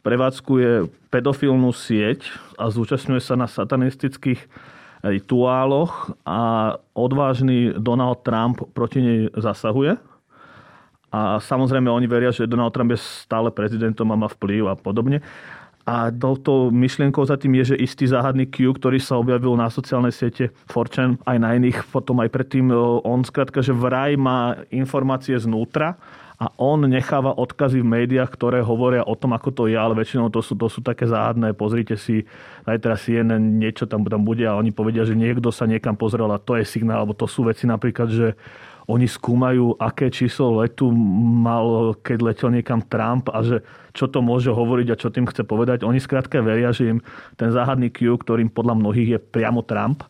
prevádzkuje 0.03 0.91
pedofilnú 1.07 1.71
sieť 1.71 2.27
a 2.59 2.67
zúčastňuje 2.67 3.23
sa 3.23 3.39
na 3.39 3.47
satanistických 3.47 4.51
rituáloch 5.07 6.11
a 6.27 6.75
odvážny 6.91 7.79
Donald 7.79 8.27
Trump 8.27 8.67
proti 8.75 8.99
nej 8.99 9.21
zasahuje. 9.31 9.95
A 11.15 11.39
samozrejme 11.39 11.87
oni 11.87 12.11
veria, 12.11 12.35
že 12.35 12.51
Donald 12.51 12.75
Trump 12.75 12.93
je 12.93 13.01
stále 13.01 13.55
prezidentom 13.55 14.11
a 14.11 14.19
má 14.19 14.29
vplyv 14.29 14.69
a 14.69 14.75
podobne. 14.75 15.23
A 15.89 16.13
touto 16.13 16.69
myšlienkou 16.69 17.25
za 17.25 17.41
tým 17.41 17.57
je, 17.65 17.73
že 17.73 17.81
istý 17.81 18.05
záhadný 18.05 18.45
Q, 18.45 18.77
ktorý 18.77 19.01
sa 19.01 19.17
objavil 19.17 19.57
na 19.57 19.73
sociálnej 19.73 20.13
siete 20.13 20.53
Fortune, 20.69 21.17
aj 21.25 21.41
na 21.41 21.57
iných, 21.57 21.89
potom 21.89 22.21
aj 22.21 22.29
predtým, 22.29 22.69
on 23.09 23.25
skrátka, 23.25 23.65
že 23.65 23.73
vraj 23.73 24.21
má 24.21 24.69
informácie 24.69 25.33
znútra 25.41 25.97
a 26.37 26.53
on 26.61 26.85
necháva 26.85 27.33
odkazy 27.33 27.81
v 27.81 27.89
médiách, 27.89 28.29
ktoré 28.37 28.61
hovoria 28.61 29.01
o 29.01 29.17
tom, 29.17 29.33
ako 29.33 29.49
to 29.49 29.63
je, 29.65 29.81
ale 29.81 29.97
väčšinou 29.97 30.29
to 30.29 30.45
sú, 30.45 30.61
to 30.61 30.69
sú 30.69 30.85
také 30.85 31.09
záhadné. 31.09 31.57
Pozrite 31.57 31.97
si, 31.97 32.29
zajtra 32.69 32.95
CNN, 32.95 33.57
niečo 33.57 33.89
tam, 33.89 34.05
tam 34.05 34.29
bude 34.29 34.45
a 34.45 34.61
oni 34.61 34.77
povedia, 34.77 35.09
že 35.09 35.17
niekto 35.17 35.49
sa 35.49 35.65
niekam 35.65 35.97
pozrel 35.97 36.29
a 36.29 36.37
to 36.37 36.61
je 36.61 36.69
signál, 36.69 37.01
alebo 37.01 37.17
to 37.17 37.25
sú 37.25 37.49
veci 37.49 37.65
napríklad, 37.65 38.13
že 38.13 38.37
oni 38.89 39.05
skúmajú, 39.05 39.77
aké 39.77 40.09
číslo 40.09 40.65
letu 40.65 40.89
mal, 41.45 41.93
keď 42.01 42.19
letel 42.25 42.49
niekam 42.49 42.81
Trump 42.81 43.29
a 43.29 43.45
že 43.45 43.61
čo 43.93 44.09
to 44.09 44.25
môže 44.25 44.49
hovoriť 44.49 44.89
a 44.89 44.97
čo 44.97 45.13
tým 45.13 45.29
chce 45.29 45.45
povedať. 45.45 45.85
Oni 45.85 46.01
skrátka 46.01 46.41
veria, 46.41 46.73
že 46.73 46.97
im 46.97 46.99
ten 47.37 47.53
záhadný 47.53 47.93
Q, 47.93 48.17
ktorým 48.17 48.49
podľa 48.49 48.81
mnohých 48.81 49.09
je 49.13 49.19
priamo 49.21 49.61
Trump, 49.61 50.09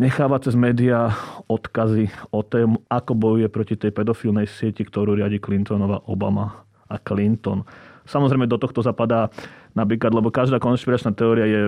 necháva 0.00 0.40
cez 0.40 0.56
médiá 0.56 1.12
odkazy 1.52 2.08
o 2.32 2.40
tom, 2.40 2.80
ako 2.88 3.12
bojuje 3.12 3.48
proti 3.52 3.76
tej 3.76 3.92
pedofilnej 3.92 4.48
sieti, 4.48 4.88
ktorú 4.88 5.20
riadi 5.20 5.36
Clintonova 5.36 6.00
Obama 6.08 6.64
a 6.88 6.96
Clinton. 6.96 7.60
Samozrejme 8.08 8.48
do 8.48 8.56
tohto 8.56 8.80
zapadá 8.80 9.28
napríklad, 9.72 10.12
lebo 10.14 10.28
každá 10.32 10.60
konšpiračná 10.60 11.12
teória 11.12 11.44
je, 11.48 11.62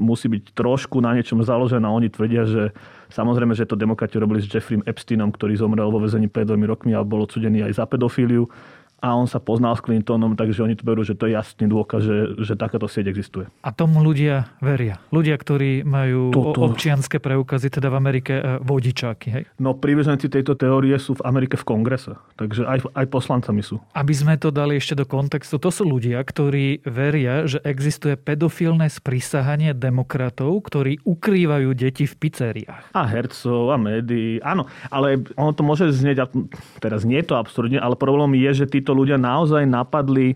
musí 0.00 0.26
byť 0.28 0.56
trošku 0.56 1.00
na 1.00 1.16
niečom 1.16 1.40
založená. 1.44 1.86
Oni 1.88 2.08
tvrdia, 2.08 2.48
že 2.48 2.72
samozrejme, 3.12 3.52
že 3.52 3.68
to 3.68 3.78
demokrati 3.78 4.16
robili 4.16 4.40
s 4.42 4.48
Jeffrey 4.48 4.80
Epsteinom, 4.84 5.30
ktorý 5.32 5.56
zomrel 5.56 5.88
vo 5.88 6.00
vezení 6.02 6.26
pred 6.26 6.48
dvomi 6.48 6.66
rokmi 6.66 6.92
a 6.96 7.04
bol 7.06 7.24
odsudený 7.24 7.68
aj 7.68 7.80
za 7.80 7.84
pedofíliu 7.86 8.48
a 9.00 9.16
on 9.16 9.24
sa 9.24 9.40
poznal 9.40 9.72
s 9.74 9.82
Clintonom, 9.82 10.36
takže 10.36 10.60
oni 10.60 10.76
to 10.76 10.84
berú, 10.84 11.00
že 11.00 11.16
to 11.16 11.26
je 11.26 11.34
jasný 11.34 11.66
dôkaz, 11.72 12.00
že, 12.04 12.16
že 12.40 12.54
takáto 12.54 12.84
sieť 12.86 13.08
existuje. 13.08 13.48
A 13.64 13.72
tomu 13.72 14.04
ľudia 14.04 14.52
veria. 14.60 15.00
Ľudia, 15.08 15.36
ktorí 15.40 15.82
majú 15.82 16.30
Toto... 16.30 16.68
občianské 16.68 17.16
preukazy, 17.18 17.72
teda 17.72 17.88
v 17.88 17.96
Amerike 17.96 18.34
e, 18.36 18.42
vodičáky. 18.60 19.26
Hej? 19.32 19.44
No 19.56 19.72
príbeženci 19.72 20.28
tejto 20.28 20.54
teórie 20.54 20.94
sú 21.00 21.16
v 21.16 21.24
Amerike 21.24 21.56
v 21.56 21.64
kongrese, 21.64 22.20
takže 22.36 22.68
aj, 22.68 22.78
aj 22.92 23.06
poslancami 23.08 23.64
sú. 23.64 23.80
Aby 23.96 24.12
sme 24.12 24.34
to 24.36 24.52
dali 24.52 24.76
ešte 24.76 24.94
do 25.00 25.08
kontextu, 25.08 25.56
to 25.56 25.72
sú 25.72 25.88
ľudia, 25.88 26.20
ktorí 26.20 26.84
veria, 26.84 27.48
že 27.48 27.58
existuje 27.64 28.20
pedofilné 28.20 28.92
sprísahanie 28.92 29.72
demokratov, 29.72 30.60
ktorí 30.68 31.00
ukrývajú 31.08 31.72
deti 31.72 32.04
v 32.04 32.14
pizzeriách. 32.14 32.92
A 32.92 33.02
hercov, 33.08 33.72
a 33.72 33.76
médií, 33.80 34.44
áno. 34.44 34.68
Ale 34.92 35.24
ono 35.40 35.56
to 35.56 35.64
môže 35.64 35.88
znieť, 35.88 36.28
teraz 36.84 37.08
nie 37.08 37.18
je 37.24 37.32
to 37.32 37.40
absurdne, 37.40 37.80
ale 37.80 37.96
problém 37.96 38.36
je, 38.36 38.64
že 38.64 38.66
títo 38.68 38.89
títo 38.90 39.06
ľudia 39.06 39.22
naozaj 39.22 39.70
napadli 39.70 40.34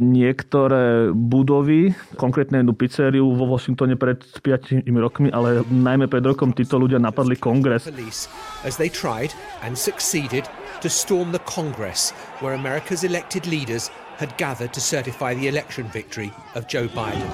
niektoré 0.00 1.12
budovy, 1.12 1.92
konkrétne 2.16 2.64
jednu 2.64 2.72
pizzériu 2.72 3.28
vo 3.36 3.44
Washingtone 3.44 4.00
pred 4.00 4.24
5 4.40 4.88
rokmi, 4.96 5.28
ale 5.28 5.60
najmä 5.68 6.08
pred 6.08 6.24
rokom 6.24 6.56
títo 6.56 6.80
ľudia 6.80 6.96
napadli 6.96 7.36
kongres. 7.36 7.84
To 10.82 10.90
storm 10.90 11.30
the 11.30 11.44
Congress, 11.44 12.16
where 12.40 12.56
America's 12.56 13.04
elected 13.04 13.44
leaders 13.46 13.92
had 14.16 14.32
gathered 14.40 14.72
to 14.72 14.80
certify 14.80 15.36
the 15.36 15.46
election 15.52 15.86
victory 15.92 16.32
of 16.56 16.64
Joe 16.64 16.88
Biden. 16.96 17.28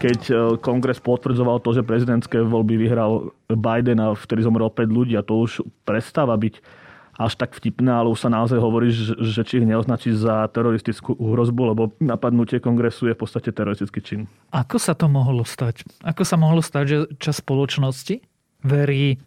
Keď 0.00 0.20
eh, 0.32 0.38
kongres 0.64 1.04
potvrdzoval 1.04 1.60
to, 1.60 1.76
že 1.76 1.84
prezidentské 1.84 2.40
voľby 2.40 2.80
vyhral 2.80 3.28
Biden 3.52 4.00
a 4.00 4.16
vtedy 4.16 4.40
zomrel 4.40 4.72
5 4.72 4.88
ľudí 4.88 5.14
a 5.14 5.22
to 5.22 5.44
už 5.44 5.60
prestáva 5.84 6.34
byť 6.40 6.83
až 7.14 7.32
tak 7.38 7.54
vtipné, 7.54 7.90
ale 7.90 8.10
už 8.10 8.26
sa 8.26 8.30
naozaj 8.30 8.58
hovorí, 8.58 8.90
že 8.94 9.42
či 9.46 9.62
ich 9.62 9.66
neoznačí 9.68 10.10
za 10.14 10.50
teroristickú 10.50 11.14
hrozbu, 11.14 11.62
lebo 11.74 11.82
napadnutie 12.02 12.58
kongresu 12.58 13.10
je 13.10 13.14
v 13.14 13.20
podstate 13.22 13.54
teroristický 13.54 14.00
čin. 14.02 14.20
Ako 14.50 14.82
sa 14.82 14.98
to 14.98 15.06
mohlo 15.06 15.46
stať? 15.46 15.86
Ako 16.02 16.26
sa 16.26 16.34
mohlo 16.34 16.58
stať, 16.58 16.84
že 16.86 16.96
čas 17.22 17.38
spoločnosti 17.38 18.18
verí 18.66 19.22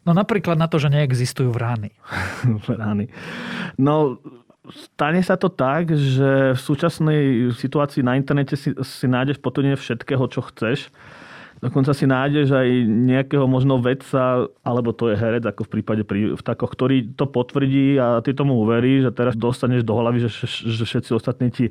No 0.00 0.16
napríklad 0.16 0.56
na 0.56 0.64
to, 0.64 0.80
že 0.80 0.88
neexistujú 0.88 1.52
vrány. 1.52 1.92
vrány. 2.66 3.12
No, 3.80 4.20
stane 4.68 5.24
sa 5.24 5.40
to 5.40 5.48
tak, 5.48 5.92
že 5.92 6.52
v 6.52 6.60
súčasnej 6.60 7.48
situácii 7.56 8.04
na 8.04 8.16
internete 8.16 8.60
si, 8.60 8.76
si 8.76 9.06
nájdeš 9.08 9.40
potvrdenie 9.40 9.76
všetkého, 9.76 10.24
čo 10.28 10.44
chceš 10.44 10.92
Dokonca 11.60 11.92
si 11.92 12.08
nájdeš 12.08 12.56
aj 12.56 12.68
nejakého 12.88 13.44
možno 13.44 13.76
vedca, 13.84 14.48
alebo 14.64 14.96
to 14.96 15.12
je 15.12 15.20
herec, 15.20 15.44
ako 15.44 15.68
v 15.68 15.72
prípade 15.76 16.02
pri 16.08 16.32
vtákoch, 16.32 16.72
ktorý 16.72 17.12
to 17.12 17.28
potvrdí 17.28 18.00
a 18.00 18.24
ty 18.24 18.32
tomu 18.32 18.56
uveríš 18.64 19.12
a 19.12 19.16
teraz 19.16 19.36
dostaneš 19.36 19.84
do 19.84 19.92
hlavy, 19.92 20.24
že, 20.24 20.48
že 20.48 20.84
všetci 20.88 21.12
ostatní 21.12 21.52
ti 21.52 21.68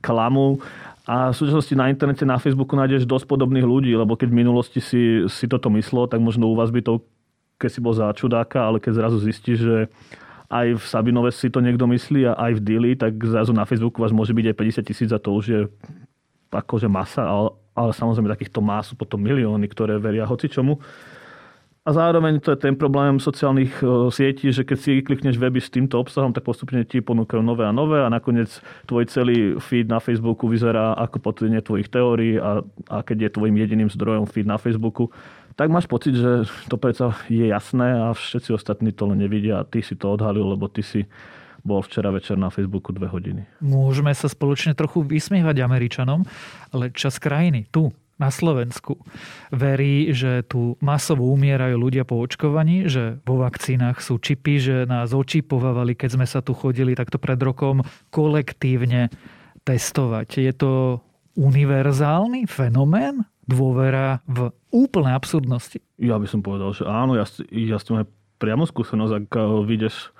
klamú. 0.00 0.64
A 1.04 1.32
v 1.32 1.36
súčasnosti 1.36 1.76
na 1.76 1.92
internete, 1.92 2.24
na 2.24 2.40
Facebooku 2.40 2.72
nájdeš 2.72 3.04
dosť 3.04 3.28
podobných 3.28 3.68
ľudí, 3.68 3.92
lebo 3.92 4.16
keď 4.16 4.32
v 4.32 4.38
minulosti 4.40 4.80
si, 4.80 5.24
si 5.28 5.44
toto 5.44 5.68
myslel, 5.76 6.08
tak 6.08 6.24
možno 6.24 6.48
u 6.48 6.56
vás 6.56 6.72
by 6.72 6.80
to, 6.80 7.04
keď 7.60 7.68
si 7.68 7.80
bol 7.84 7.92
za 7.92 8.08
čudáka, 8.16 8.64
ale 8.64 8.80
keď 8.80 8.96
zrazu 8.96 9.20
zistíš, 9.20 9.58
že 9.60 9.76
aj 10.48 10.80
v 10.80 10.84
Sabinove 10.84 11.28
si 11.36 11.52
to 11.52 11.60
niekto 11.60 11.84
myslí 11.84 12.32
a 12.32 12.36
aj 12.48 12.52
v 12.56 12.64
Dili, 12.64 12.90
tak 12.96 13.20
zrazu 13.20 13.52
na 13.52 13.68
Facebooku 13.68 14.00
vás 14.00 14.12
môže 14.12 14.32
byť 14.32 14.52
aj 14.52 14.56
50 14.56 14.88
tisíc 14.88 15.10
a 15.12 15.20
to 15.20 15.36
už 15.36 15.44
je 15.48 15.60
akože 16.48 16.88
masa, 16.88 17.28
ale, 17.78 17.94
samozrejme 17.94 18.26
takýchto 18.34 18.58
má 18.58 18.82
sú 18.82 18.98
potom 18.98 19.22
milióny, 19.22 19.70
ktoré 19.70 20.02
veria 20.02 20.26
hoci 20.26 20.50
čomu. 20.50 20.82
A 21.88 21.94
zároveň 21.96 22.36
to 22.44 22.52
je 22.52 22.60
ten 22.60 22.76
problém 22.76 23.16
sociálnych 23.16 23.80
e, 23.80 24.12
sietí, 24.12 24.52
že 24.52 24.60
keď 24.60 24.76
si 24.76 25.00
klikneš 25.00 25.40
weby 25.40 25.56
s 25.56 25.72
týmto 25.72 25.96
obsahom, 25.96 26.36
tak 26.36 26.44
postupne 26.44 26.84
ti 26.84 27.00
ponúkajú 27.00 27.40
nové 27.40 27.64
a 27.64 27.72
nové 27.72 27.96
a 28.04 28.12
nakoniec 28.12 28.60
tvoj 28.84 29.08
celý 29.08 29.56
feed 29.56 29.88
na 29.88 29.96
Facebooku 29.96 30.52
vyzerá 30.52 30.92
ako 31.00 31.16
potvrdenie 31.16 31.64
tvojich 31.64 31.88
teórií 31.88 32.36
a, 32.36 32.60
a 32.92 33.00
keď 33.00 33.16
je 33.32 33.34
tvojim 33.40 33.56
jediným 33.56 33.88
zdrojom 33.88 34.28
feed 34.28 34.44
na 34.44 34.60
Facebooku, 34.60 35.08
tak 35.56 35.72
máš 35.72 35.88
pocit, 35.88 36.12
že 36.12 36.44
to 36.68 36.76
predsa 36.76 37.16
je 37.32 37.48
jasné 37.48 37.88
a 37.96 38.12
všetci 38.12 38.52
ostatní 38.52 38.92
to 38.92 39.08
len 39.08 39.24
nevidia 39.24 39.64
a 39.64 39.66
ty 39.66 39.80
si 39.80 39.96
to 39.96 40.12
odhalil, 40.12 40.44
lebo 40.44 40.68
ty 40.68 40.84
si 40.84 41.08
bol 41.62 41.82
včera 41.82 42.10
večer 42.14 42.38
na 42.38 42.50
Facebooku 42.52 42.94
dve 42.94 43.10
hodiny. 43.10 43.42
Môžeme 43.62 44.14
sa 44.14 44.30
spoločne 44.30 44.74
trochu 44.74 45.02
vysmievať 45.02 45.56
Američanom, 45.62 46.26
ale 46.74 46.90
čas 46.94 47.18
krajiny 47.18 47.66
tu, 47.70 47.90
na 48.18 48.34
Slovensku 48.34 48.98
verí, 49.54 50.10
že 50.10 50.42
tu 50.50 50.74
masovo 50.82 51.30
umierajú 51.30 51.78
ľudia 51.78 52.02
po 52.02 52.18
očkovaní, 52.18 52.90
že 52.90 53.22
vo 53.22 53.38
vakcínach 53.38 54.02
sú 54.02 54.18
čipy, 54.18 54.58
že 54.58 54.76
nás 54.90 55.14
očipovávali, 55.14 55.94
keď 55.94 56.18
sme 56.18 56.26
sa 56.26 56.42
tu 56.42 56.50
chodili 56.50 56.98
takto 56.98 57.22
pred 57.22 57.38
rokom 57.38 57.86
kolektívne 58.10 59.14
testovať. 59.62 60.28
Je 60.42 60.52
to 60.52 60.98
univerzálny 61.38 62.50
fenomén? 62.50 63.22
Dôvera 63.48 64.20
v 64.28 64.52
úplnej 64.68 65.16
absurdnosti? 65.16 65.80
Ja 65.96 66.20
by 66.20 66.28
som 66.28 66.44
povedal, 66.44 66.68
že 66.76 66.84
áno, 66.84 67.16
ja, 67.16 67.24
ja 67.48 67.80
s 67.80 67.86
tým 67.88 68.04
aj 68.04 68.06
priamo 68.36 68.68
skúsenosť, 68.68 69.12
ak 69.24 69.30
vidieš 69.64 70.12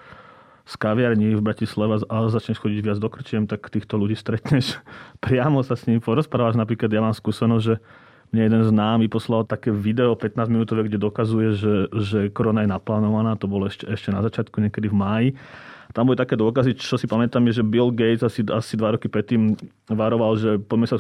z 0.69 0.75
kaviarní 0.77 1.33
v 1.33 1.41
Bratislave 1.41 2.05
a 2.13 2.29
začneš 2.29 2.61
chodiť 2.61 2.81
viac 2.85 2.99
do 3.01 3.09
krčiem, 3.09 3.49
tak 3.49 3.73
týchto 3.73 3.97
ľudí 3.97 4.13
stretneš 4.13 4.77
priamo 5.25 5.65
sa 5.65 5.73
s 5.73 5.89
ním 5.89 6.05
porozprávaš. 6.05 6.61
Napríklad 6.61 6.93
ja 6.93 7.01
mám 7.01 7.17
skúsenosť, 7.17 7.65
že 7.65 7.81
mne 8.29 8.43
jeden 8.45 8.63
známy 8.69 9.09
poslal 9.09 9.49
také 9.49 9.73
video 9.73 10.13
15 10.13 10.53
minútové, 10.53 10.85
kde 10.85 11.01
dokazuje, 11.01 11.57
že, 11.57 11.89
že 11.97 12.19
korona 12.29 12.61
je 12.61 12.69
naplánovaná. 12.69 13.41
To 13.41 13.49
bolo 13.49 13.65
ešte, 13.65 13.89
ešte 13.89 14.13
na 14.13 14.21
začiatku, 14.21 14.61
niekedy 14.61 14.93
v 14.93 14.97
máji. 15.01 15.29
Tam 15.99 16.07
boli 16.07 16.15
také 16.15 16.39
dôkazy, 16.39 16.79
čo 16.79 16.95
si 16.95 17.11
pamätám, 17.11 17.43
je, 17.51 17.59
že 17.59 17.67
Bill 17.67 17.91
Gates 17.91 18.23
asi, 18.23 18.47
asi 18.47 18.79
dva 18.79 18.95
roky 18.95 19.11
predtým 19.11 19.59
varoval, 19.91 20.39
že 20.39 20.55
poďme 20.63 20.87
sa, 20.87 20.95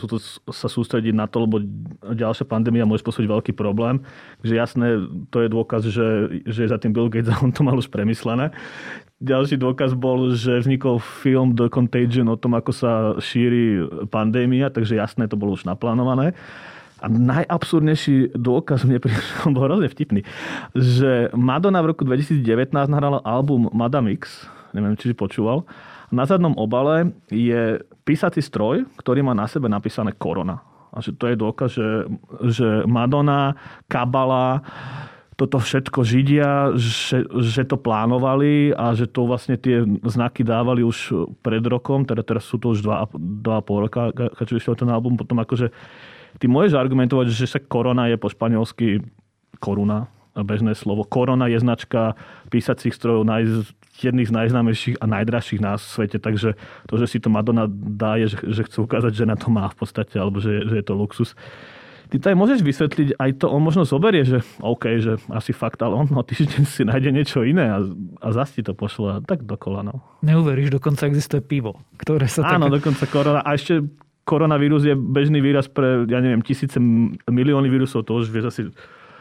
sa 0.50 0.67
sústrediť 0.67 1.14
na 1.14 1.31
to, 1.31 1.47
lebo 1.47 1.62
ďalšia 2.02 2.43
pandémia 2.43 2.83
môže 2.83 3.07
spôsobiť 3.07 3.31
veľký 3.31 3.52
problém. 3.55 4.02
Takže 4.43 4.55
jasné, 4.59 4.99
to 5.31 5.47
je 5.47 5.55
dôkaz, 5.55 5.87
že, 5.87 6.43
že 6.50 6.67
je 6.67 6.73
za 6.75 6.83
tým 6.83 6.90
Bill 6.90 7.07
Gates 7.07 7.31
a 7.31 7.38
on 7.38 7.55
to 7.55 7.62
mal 7.62 7.78
už 7.78 7.95
premyslené. 7.95 8.50
Ďalší 9.23 9.62
dôkaz 9.62 9.95
bol, 9.95 10.35
že 10.35 10.67
vznikol 10.67 10.99
film 10.99 11.55
The 11.55 11.71
Contagion 11.71 12.26
o 12.26 12.35
tom, 12.35 12.59
ako 12.59 12.75
sa 12.75 12.90
šíri 13.23 13.87
pandémia, 14.11 14.67
takže 14.67 14.99
jasné, 14.99 15.31
to 15.31 15.38
bolo 15.38 15.55
už 15.55 15.62
naplánované. 15.62 16.35
A 16.99 17.07
najabsurdnejší 17.07 18.35
dôkaz 18.35 18.83
mne 18.83 18.99
prišiel, 18.99 19.55
bol 19.55 19.71
hrozne 19.71 19.87
vtipný, 19.87 20.26
že 20.75 21.31
Madonna 21.38 21.87
v 21.87 21.95
roku 21.95 22.02
2019 22.02 22.75
nahrala 22.75 23.23
album 23.23 23.71
Madame 23.71 24.19
X, 24.19 24.50
neviem, 24.73 24.97
či 24.97 25.13
si 25.13 25.17
počúval. 25.17 25.65
Na 26.09 26.25
zadnom 26.25 26.57
obale 26.57 27.13
je 27.29 27.81
písací 28.09 28.41
stroj, 28.41 28.89
ktorý 28.97 29.21
má 29.21 29.37
na 29.37 29.45
sebe 29.45 29.69
napísané 29.69 30.17
korona. 30.17 30.65
A 30.89 31.05
že 31.05 31.13
to 31.13 31.29
je 31.29 31.37
dôkaz, 31.37 31.69
že, 31.77 31.89
že 32.49 32.69
Madonna, 32.89 33.53
Kabala, 33.93 34.65
toto 35.39 35.63
všetko 35.63 36.03
Židia, 36.03 36.75
že, 36.75 37.23
že 37.23 37.63
to 37.63 37.79
plánovali 37.79 38.75
a 38.75 38.91
že 38.99 39.07
to 39.07 39.23
vlastne 39.23 39.55
tie 39.55 39.87
znaky 40.03 40.43
dávali 40.43 40.83
už 40.83 41.31
pred 41.47 41.63
rokom, 41.63 42.03
teda 42.03 42.27
teraz 42.27 42.43
sú 42.43 42.59
to 42.59 42.75
už 42.75 42.83
dva, 42.83 43.07
dva 43.15 43.61
a 43.61 43.63
pol 43.63 43.87
roka, 43.87 44.11
keď 44.11 44.59
vyšiel 44.59 44.75
ten 44.75 44.91
album, 44.91 45.15
potom 45.15 45.39
akože 45.39 45.71
ty 46.43 46.51
môžeš 46.51 46.75
argumentovať, 46.75 47.31
že 47.31 47.47
sa 47.47 47.63
korona 47.63 48.11
je 48.11 48.19
po 48.19 48.27
španielsky 48.27 48.99
koruna, 49.63 50.11
bežné 50.42 50.75
slovo. 50.75 51.07
Korona 51.07 51.47
je 51.47 51.59
značka 51.62 52.18
písacích 52.50 52.95
strojov 52.95 53.25
naj, 53.25 53.73
jedných 53.99 54.30
z 54.30 54.35
najznámejších 54.35 54.97
a 55.02 55.07
najdražších 55.11 55.61
na 55.62 55.75
svete, 55.78 56.23
takže 56.23 56.54
to, 56.87 56.95
že 56.99 57.07
si 57.07 57.18
to 57.18 57.30
Madonna 57.30 57.66
dá, 57.71 58.14
je, 58.18 58.35
že, 58.35 58.38
že 58.47 58.62
chce 58.66 58.78
ukázať, 58.83 59.12
že 59.14 59.25
na 59.26 59.35
to 59.35 59.50
má 59.50 59.66
v 59.66 59.76
podstate, 59.78 60.14
alebo 60.18 60.38
že, 60.38 60.66
že 60.66 60.78
je 60.78 60.85
to 60.87 60.95
luxus. 60.95 61.35
Ty 62.09 62.16
to 62.16 62.26
aj 62.33 62.37
môžeš 62.40 62.61
vysvetliť, 62.64 63.09
aj 63.21 63.30
to 63.45 63.52
on 63.52 63.61
možno 63.61 63.85
zoberie, 63.85 64.25
že 64.25 64.40
OK, 64.64 64.97
že 64.97 65.21
asi 65.28 65.52
fakt, 65.52 65.76
ale 65.85 65.92
on 65.92 66.09
o 66.09 66.25
týždeň 66.25 66.64
si 66.64 66.83
nájde 66.88 67.12
niečo 67.12 67.45
iné 67.45 67.68
a, 67.68 67.85
a 68.25 68.28
zase 68.33 68.61
ti 68.61 68.62
to 68.64 68.73
pošlo 68.73 69.21
tak 69.28 69.45
dokola. 69.45 69.85
No. 69.85 70.00
Neuveríš, 70.25 70.73
dokonca 70.73 71.04
existuje 71.04 71.45
pivo, 71.45 71.76
ktoré 72.00 72.25
sa 72.25 72.49
Áno, 72.49 72.73
také... 72.73 72.80
dokonca 72.80 73.04
korona. 73.12 73.40
A 73.45 73.52
ešte 73.52 73.85
koronavírus 74.25 74.88
je 74.88 74.97
bežný 74.97 75.45
výraz 75.45 75.68
pre, 75.68 76.09
ja 76.09 76.21
neviem, 76.25 76.40
tisíce 76.40 76.80
milióny 77.28 77.68
vírusov, 77.68 78.09
to 78.09 78.21
už 78.21 78.33
vieš 78.33 78.57
asi 78.57 78.62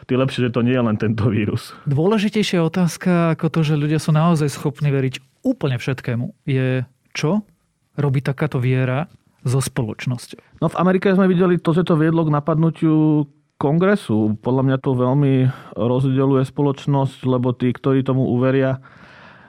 tým 0.08 0.18
lepšie, 0.24 0.48
že 0.48 0.54
to 0.56 0.64
nie 0.64 0.72
je 0.72 0.82
len 0.82 0.96
tento 0.96 1.28
vírus. 1.28 1.76
Dôležitejšia 1.84 2.64
otázka 2.64 3.36
ako 3.36 3.46
to, 3.52 3.60
že 3.60 3.76
ľudia 3.76 4.00
sú 4.00 4.16
naozaj 4.16 4.48
schopní 4.48 4.88
veriť 4.88 5.44
úplne 5.44 5.76
všetkému, 5.76 6.48
je 6.48 6.82
čo 7.12 7.44
robí 8.00 8.24
takáto 8.24 8.56
viera 8.56 9.06
so 9.44 9.60
spoločnosťou? 9.60 10.64
No 10.64 10.66
v 10.72 10.78
Amerike 10.80 11.12
sme 11.12 11.28
videli 11.28 11.60
to, 11.60 11.76
že 11.76 11.84
to 11.84 11.94
viedlo 11.94 12.24
k 12.24 12.34
napadnutiu 12.34 13.28
kongresu. 13.58 14.38
Podľa 14.40 14.62
mňa 14.64 14.76
to 14.80 14.90
veľmi 14.94 15.34
rozdeluje 15.74 16.46
spoločnosť, 16.46 17.26
lebo 17.26 17.50
tí, 17.52 17.74
ktorí 17.74 18.06
tomu 18.06 18.26
uveria, 18.30 18.78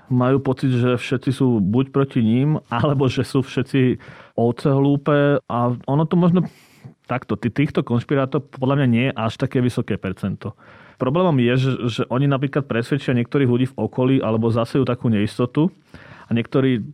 majú 0.09 0.41
pocit, 0.41 0.73
že 0.73 0.97
všetci 0.97 1.29
sú 1.29 1.61
buď 1.61 1.93
proti 1.93 2.25
ním, 2.25 2.57
alebo 2.73 3.05
že 3.05 3.21
sú 3.21 3.45
všetci 3.45 4.01
ovce 4.33 4.69
hlúpe 4.73 5.37
a 5.45 5.57
ono 5.85 6.03
to 6.09 6.17
možno 6.17 6.49
takto, 7.09 7.33
týchto 7.33 7.81
konšpirátov 7.81 8.53
podľa 8.53 8.85
mňa 8.85 8.87
nie 8.87 9.05
je 9.09 9.13
až 9.17 9.33
také 9.41 9.57
vysoké 9.65 9.97
percento. 9.97 10.53
Problémom 11.01 11.33
je, 11.41 11.53
že, 11.57 11.71
že 11.89 12.01
oni 12.13 12.29
napríklad 12.29 12.69
presvedčia 12.69 13.17
niektorých 13.17 13.49
ľudí 13.49 13.67
v 13.73 13.77
okolí 13.81 14.15
alebo 14.21 14.53
zasejú 14.53 14.85
takú 14.85 15.09
neistotu 15.09 15.73
a 16.29 16.37
niektorý 16.37 16.85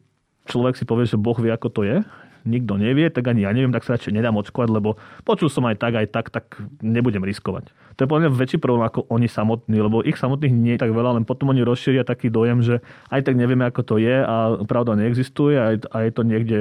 človek 0.48 0.80
si 0.80 0.88
povie, 0.88 1.04
že 1.04 1.20
Boh 1.20 1.36
vie, 1.36 1.52
ako 1.52 1.68
to 1.74 1.82
je, 1.84 2.00
nikto 2.46 2.78
nevie, 2.78 3.10
tak 3.10 3.26
ani 3.26 3.44
ja 3.44 3.52
neviem, 3.52 3.74
tak 3.74 3.82
sa 3.82 3.98
radšej 3.98 4.14
nedám 4.14 4.38
očkovať, 4.38 4.70
lebo 4.70 5.02
počul 5.26 5.50
som 5.50 5.66
aj 5.66 5.82
tak, 5.82 5.98
aj 5.98 6.08
tak, 6.14 6.26
tak 6.30 6.46
nebudem 6.80 7.26
riskovať. 7.26 7.74
To 7.98 8.06
je 8.06 8.08
podľa 8.08 8.22
mňa 8.30 8.32
väčší 8.38 8.58
problém 8.62 8.86
ako 8.86 9.10
oni 9.10 9.26
samotní, 9.26 9.82
lebo 9.82 10.06
ich 10.06 10.22
samotných 10.22 10.54
nie 10.54 10.78
je 10.78 10.86
tak 10.86 10.94
veľa, 10.94 11.18
len 11.18 11.25
potom 11.25 11.50
oni 11.50 11.66
rozšíria 11.66 12.06
taký 12.06 12.30
dojem, 12.30 12.62
že 12.62 12.86
aj 13.10 13.25
tak 13.25 13.36
nevieme, 13.36 13.66
ako 13.66 13.82
to 13.82 13.96
je 13.98 14.22
a 14.22 14.62
pravda 14.70 14.94
neexistuje 14.94 15.58
a 15.90 15.98
je 16.06 16.12
to 16.14 16.22
niekde 16.22 16.60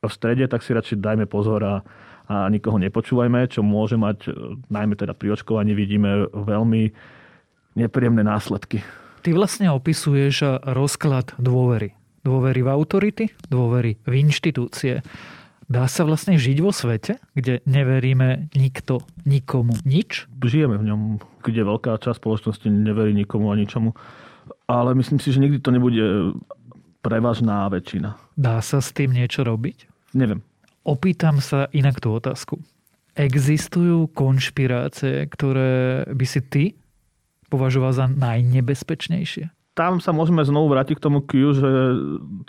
v 0.00 0.12
strede, 0.12 0.48
tak 0.48 0.64
si 0.64 0.72
radšej 0.72 1.02
dajme 1.04 1.28
pozor 1.28 1.60
a 1.60 1.74
a 2.26 2.50
nikoho 2.50 2.78
nepočúvajme, 2.82 3.46
čo 3.46 3.62
môže 3.62 3.94
mať, 3.94 4.18
e, 4.26 4.58
najmä 4.66 4.98
teda 4.98 5.14
pri 5.14 5.38
očkovaní 5.38 5.78
vidíme 5.78 6.26
veľmi 6.34 6.90
nepríjemné 7.78 8.26
následky. 8.26 8.82
Ty 9.22 9.30
vlastne 9.34 9.70
opisuješ 9.70 10.62
rozklad 10.66 11.34
dôvery. 11.38 11.94
Dôvery 12.26 12.60
v 12.62 12.70
autority, 12.70 13.24
dôvery 13.46 14.02
v 14.02 14.12
inštitúcie. 14.26 15.02
Dá 15.66 15.90
sa 15.90 16.06
vlastne 16.06 16.38
žiť 16.38 16.58
vo 16.62 16.70
svete, 16.70 17.18
kde 17.34 17.58
neveríme 17.66 18.54
nikto, 18.54 19.02
nikomu 19.26 19.74
nič? 19.82 20.30
Žijeme 20.38 20.78
v 20.78 20.86
ňom, 20.86 21.00
kde 21.42 21.66
veľká 21.66 21.98
časť 21.98 22.22
spoločnosti 22.22 22.70
neverí 22.70 23.10
nikomu 23.10 23.50
a 23.50 23.58
ničomu. 23.58 23.98
Ale 24.70 24.94
myslím 24.94 25.18
si, 25.18 25.34
že 25.34 25.42
nikdy 25.42 25.58
to 25.58 25.74
nebude 25.74 26.38
prevažná 27.02 27.66
väčšina. 27.66 28.14
Dá 28.38 28.62
sa 28.62 28.78
s 28.78 28.94
tým 28.94 29.10
niečo 29.10 29.42
robiť? 29.42 29.90
Neviem. 30.14 30.42
Opýtam 30.86 31.42
sa 31.42 31.66
inak 31.74 31.98
tú 31.98 32.14
otázku. 32.14 32.62
Existujú 33.18 34.06
konšpirácie, 34.14 35.26
ktoré 35.26 36.06
by 36.06 36.26
si 36.28 36.40
ty 36.46 36.64
považoval 37.50 37.90
za 37.90 38.06
najnebezpečnejšie? 38.06 39.50
Tam 39.76 40.00
sa 40.00 40.14
môžeme 40.14 40.40
znovu 40.40 40.72
vrátiť 40.72 40.96
k 40.96 41.04
tomu 41.04 41.20
Q, 41.20 41.32
že 41.52 41.70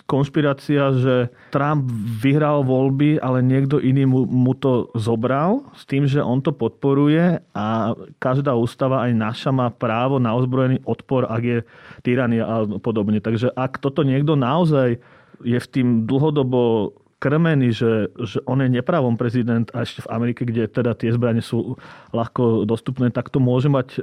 konšpirácia, 0.08 0.96
že 0.96 1.28
Trump 1.52 1.84
vyhral 2.24 2.64
voľby, 2.64 3.20
ale 3.20 3.44
niekto 3.44 3.84
iný 3.84 4.08
mu, 4.08 4.24
mu 4.24 4.56
to 4.56 4.88
zobral 4.96 5.68
s 5.76 5.84
tým, 5.84 6.08
že 6.08 6.24
on 6.24 6.40
to 6.40 6.56
podporuje 6.56 7.44
a 7.52 7.98
každá 8.22 8.56
ústava, 8.56 9.04
aj 9.04 9.12
naša, 9.18 9.52
má 9.52 9.68
právo 9.74 10.24
na 10.24 10.32
ozbrojený 10.40 10.80
odpor, 10.88 11.28
ak 11.28 11.42
je 11.44 11.60
tyrania 12.06 12.48
a 12.48 12.64
podobne. 12.80 13.20
Takže 13.20 13.52
ak 13.52 13.82
toto 13.84 14.08
niekto 14.08 14.40
naozaj 14.40 14.96
je 15.44 15.58
v 15.60 15.68
tým 15.68 16.08
dlhodobo 16.08 16.96
krmený, 17.18 17.74
že, 17.74 18.14
že 18.14 18.40
on 18.46 18.62
je 18.62 18.70
nepravom 18.70 19.18
prezident 19.18 19.66
a 19.74 19.82
v 19.86 20.10
Amerike, 20.14 20.46
kde 20.46 20.70
teda 20.70 20.94
tie 20.94 21.10
zbranie 21.10 21.42
sú 21.42 21.78
ľahko 22.14 22.70
dostupné, 22.70 23.10
tak 23.10 23.34
to 23.34 23.42
môže 23.42 23.70
mať 23.70 24.02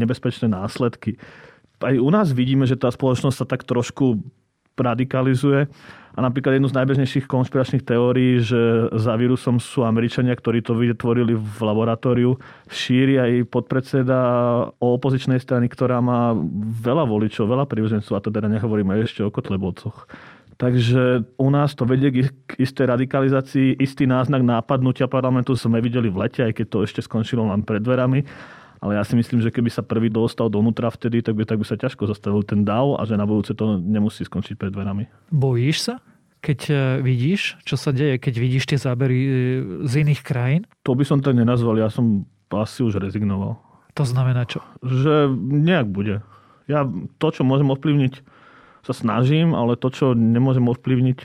nebezpečné 0.00 0.48
následky. 0.48 1.20
Aj 1.82 1.92
u 1.92 2.08
nás 2.08 2.32
vidíme, 2.32 2.64
že 2.64 2.78
tá 2.78 2.88
spoločnosť 2.88 3.36
sa 3.36 3.46
tak 3.46 3.68
trošku 3.68 4.22
radikalizuje. 4.78 5.68
A 6.12 6.20
napríklad 6.20 6.60
jednu 6.60 6.68
z 6.68 6.76
najbežnejších 6.76 7.24
konšpiračných 7.24 7.88
teórií, 7.88 8.44
že 8.44 8.92
za 8.92 9.16
vírusom 9.16 9.56
sú 9.56 9.80
Američania, 9.80 10.36
ktorí 10.36 10.60
to 10.60 10.76
vytvorili 10.76 11.32
v 11.32 11.58
laboratóriu, 11.64 12.36
šíri 12.68 13.16
aj 13.16 13.48
podpredseda 13.48 14.20
o 14.76 14.86
opozičnej 15.00 15.40
strany, 15.40 15.72
ktorá 15.72 16.04
má 16.04 16.36
veľa 16.84 17.08
voličov, 17.08 17.48
veľa 17.48 17.64
prívržencov, 17.64 18.12
a 18.12 18.20
to 18.20 18.28
teda 18.28 18.52
nehovoríme 18.52 18.92
ešte 19.00 19.24
o 19.24 19.32
Kotlebovcoch. 19.32 20.04
Takže 20.62 21.26
u 21.42 21.48
nás 21.50 21.74
to 21.74 21.82
vedie 21.82 22.30
k 22.30 22.50
istej 22.54 22.86
radikalizácii. 22.86 23.82
Istý 23.82 24.06
náznak 24.06 24.46
nápadnutia 24.46 25.10
parlamentu 25.10 25.58
sme 25.58 25.82
videli 25.82 26.06
v 26.06 26.22
lete, 26.22 26.46
aj 26.46 26.54
keď 26.54 26.66
to 26.70 26.78
ešte 26.86 27.00
skončilo 27.02 27.42
len 27.50 27.66
pred 27.66 27.82
dverami. 27.82 28.22
Ale 28.78 28.94
ja 28.94 29.02
si 29.02 29.18
myslím, 29.18 29.42
že 29.42 29.50
keby 29.50 29.74
sa 29.74 29.82
prvý 29.82 30.06
dostal 30.06 30.46
donútra 30.46 30.86
vtedy, 30.86 31.18
tak 31.18 31.34
by, 31.34 31.42
tak 31.42 31.58
by 31.58 31.66
sa 31.66 31.74
ťažko 31.74 32.06
zastavil 32.06 32.46
ten 32.46 32.62
DAO 32.62 32.94
a 32.94 33.02
že 33.02 33.18
na 33.18 33.26
budúce 33.26 33.58
to 33.58 33.78
nemusí 33.78 34.22
skončiť 34.22 34.54
pred 34.54 34.70
dverami. 34.70 35.10
Bojíš 35.34 35.78
sa? 35.82 35.94
keď 36.42 36.60
e, 36.68 36.74
vidíš, 37.06 37.62
čo 37.62 37.78
sa 37.78 37.94
deje, 37.94 38.18
keď 38.18 38.34
vidíš 38.34 38.64
tie 38.66 38.78
zábery 38.82 39.18
e, 39.22 39.30
z 39.86 40.02
iných 40.02 40.20
krajín? 40.26 40.66
To 40.82 40.98
by 40.98 41.06
som 41.06 41.22
tak 41.22 41.38
nenazval, 41.38 41.78
ja 41.78 41.86
som 41.86 42.26
asi 42.50 42.82
už 42.82 42.98
rezignoval. 42.98 43.62
To 43.94 44.02
znamená 44.02 44.42
čo? 44.50 44.58
Že 44.82 45.30
nejak 45.38 45.86
bude. 45.86 46.26
Ja 46.66 46.82
to, 47.22 47.26
čo 47.30 47.46
môžem 47.46 47.70
ovplyvniť, 47.70 48.41
sa 48.82 48.94
snažím, 48.94 49.54
ale 49.54 49.78
to, 49.78 49.88
čo 49.94 50.06
nemôžem 50.14 50.66
ovplyvniť, 50.66 51.18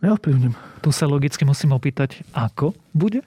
neovplyvním. 0.00 0.56
Tu 0.80 0.90
sa 0.94 1.04
logicky 1.04 1.44
musím 1.44 1.76
opýtať, 1.76 2.24
ako 2.32 2.72
bude? 2.96 3.20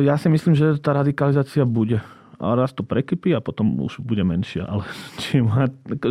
Ja 0.00 0.16
si 0.16 0.32
myslím, 0.32 0.56
že 0.56 0.80
tá 0.80 0.96
radikalizácia 0.96 1.68
bude. 1.68 2.00
A 2.36 2.52
raz 2.52 2.68
to 2.76 2.84
prekypí 2.84 3.32
a 3.32 3.40
potom 3.40 3.80
už 3.80 4.04
bude 4.04 4.20
menšia. 4.20 4.68
Ale 4.68 4.84
či 5.20 5.40
má... 5.40 5.68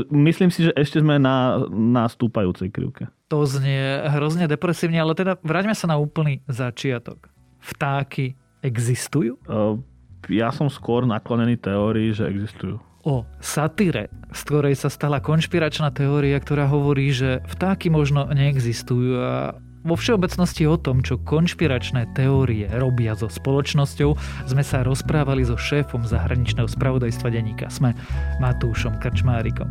Myslím 0.10 0.50
si, 0.50 0.70
že 0.70 0.72
ešte 0.74 1.02
sme 1.02 1.22
na, 1.22 1.62
na 1.70 2.10
stúpajúcej 2.10 2.74
krivke. 2.74 3.10
To 3.30 3.46
znie 3.46 4.06
hrozne 4.10 4.50
depresívne, 4.50 4.98
ale 5.02 5.14
teda 5.14 5.38
vráťme 5.42 5.78
sa 5.78 5.90
na 5.90 5.98
úplný 6.02 6.42
začiatok. 6.50 7.30
Vtáky 7.62 8.38
existujú? 8.62 9.38
Ja 10.26 10.50
som 10.50 10.70
skôr 10.70 11.06
naklonený 11.06 11.62
teórii, 11.62 12.10
že 12.14 12.26
existujú 12.26 12.82
o 13.06 13.24
satyre, 13.38 14.10
z 14.34 14.40
ktorej 14.50 14.76
sa 14.76 14.90
stala 14.90 15.22
konšpiračná 15.22 15.94
teória, 15.94 16.42
ktorá 16.42 16.66
hovorí, 16.66 17.14
že 17.14 17.46
vtáky 17.46 17.94
možno 17.94 18.26
neexistujú 18.34 19.14
a 19.22 19.54
vo 19.86 19.94
všeobecnosti 19.94 20.66
o 20.66 20.82
tom, 20.82 21.06
čo 21.06 21.22
konšpiračné 21.22 22.18
teórie 22.18 22.66
robia 22.74 23.14
so 23.14 23.30
spoločnosťou, 23.30 24.18
sme 24.50 24.66
sa 24.66 24.82
rozprávali 24.82 25.46
so 25.46 25.54
šéfom 25.54 26.02
zahraničného 26.10 26.66
spravodajstva 26.66 27.30
denníka 27.30 27.70
SME, 27.70 27.94
Matúšom 28.42 28.98
Krčmárikom. 28.98 29.70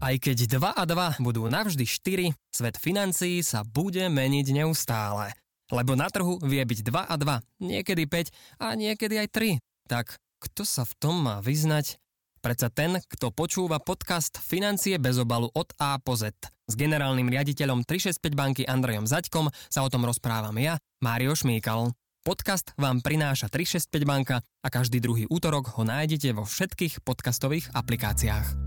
Aj 0.00 0.16
keď 0.16 0.48
2 0.56 0.64
a 0.64 0.84
2 0.88 1.20
budú 1.20 1.44
navždy 1.44 1.84
4, 1.84 2.32
svet 2.48 2.76
financií 2.80 3.44
sa 3.44 3.60
bude 3.68 4.08
meniť 4.08 4.64
neustále. 4.64 5.36
Lebo 5.68 5.92
na 5.92 6.08
trhu 6.08 6.40
vie 6.40 6.64
byť 6.64 6.80
2 6.88 7.04
a 7.04 7.14
2, 7.20 7.68
niekedy 7.68 8.08
5 8.08 8.64
a 8.64 8.72
niekedy 8.72 9.20
aj 9.20 9.28
3. 9.28 9.60
Tak 9.84 10.16
kto 10.44 10.68
sa 10.68 10.84
v 10.84 10.92
tom 11.00 11.16
má 11.24 11.40
vyznať? 11.40 11.96
Predsa 12.44 12.68
ten, 12.68 13.00
kto 13.00 13.32
počúva 13.32 13.80
podcast 13.80 14.36
Financie 14.36 15.00
bez 15.00 15.16
obalu 15.16 15.48
od 15.56 15.72
A 15.80 15.96
po 15.96 16.12
Z. 16.12 16.36
S 16.68 16.76
generálnym 16.76 17.24
riaditeľom 17.32 17.88
365 17.88 18.20
banky 18.36 18.62
Andrejom 18.68 19.08
Zaďkom 19.08 19.48
sa 19.72 19.80
o 19.80 19.88
tom 19.88 20.04
rozprávam 20.04 20.52
ja, 20.60 20.76
Mário 21.00 21.32
Šmíkal. 21.32 21.96
Podcast 22.20 22.76
vám 22.76 23.00
prináša 23.00 23.48
365 23.48 24.04
banka 24.04 24.36
a 24.60 24.68
každý 24.68 25.00
druhý 25.00 25.24
útorok 25.28 25.72
ho 25.76 25.88
nájdete 25.88 26.36
vo 26.36 26.44
všetkých 26.44 27.00
podcastových 27.00 27.72
aplikáciách. 27.72 28.63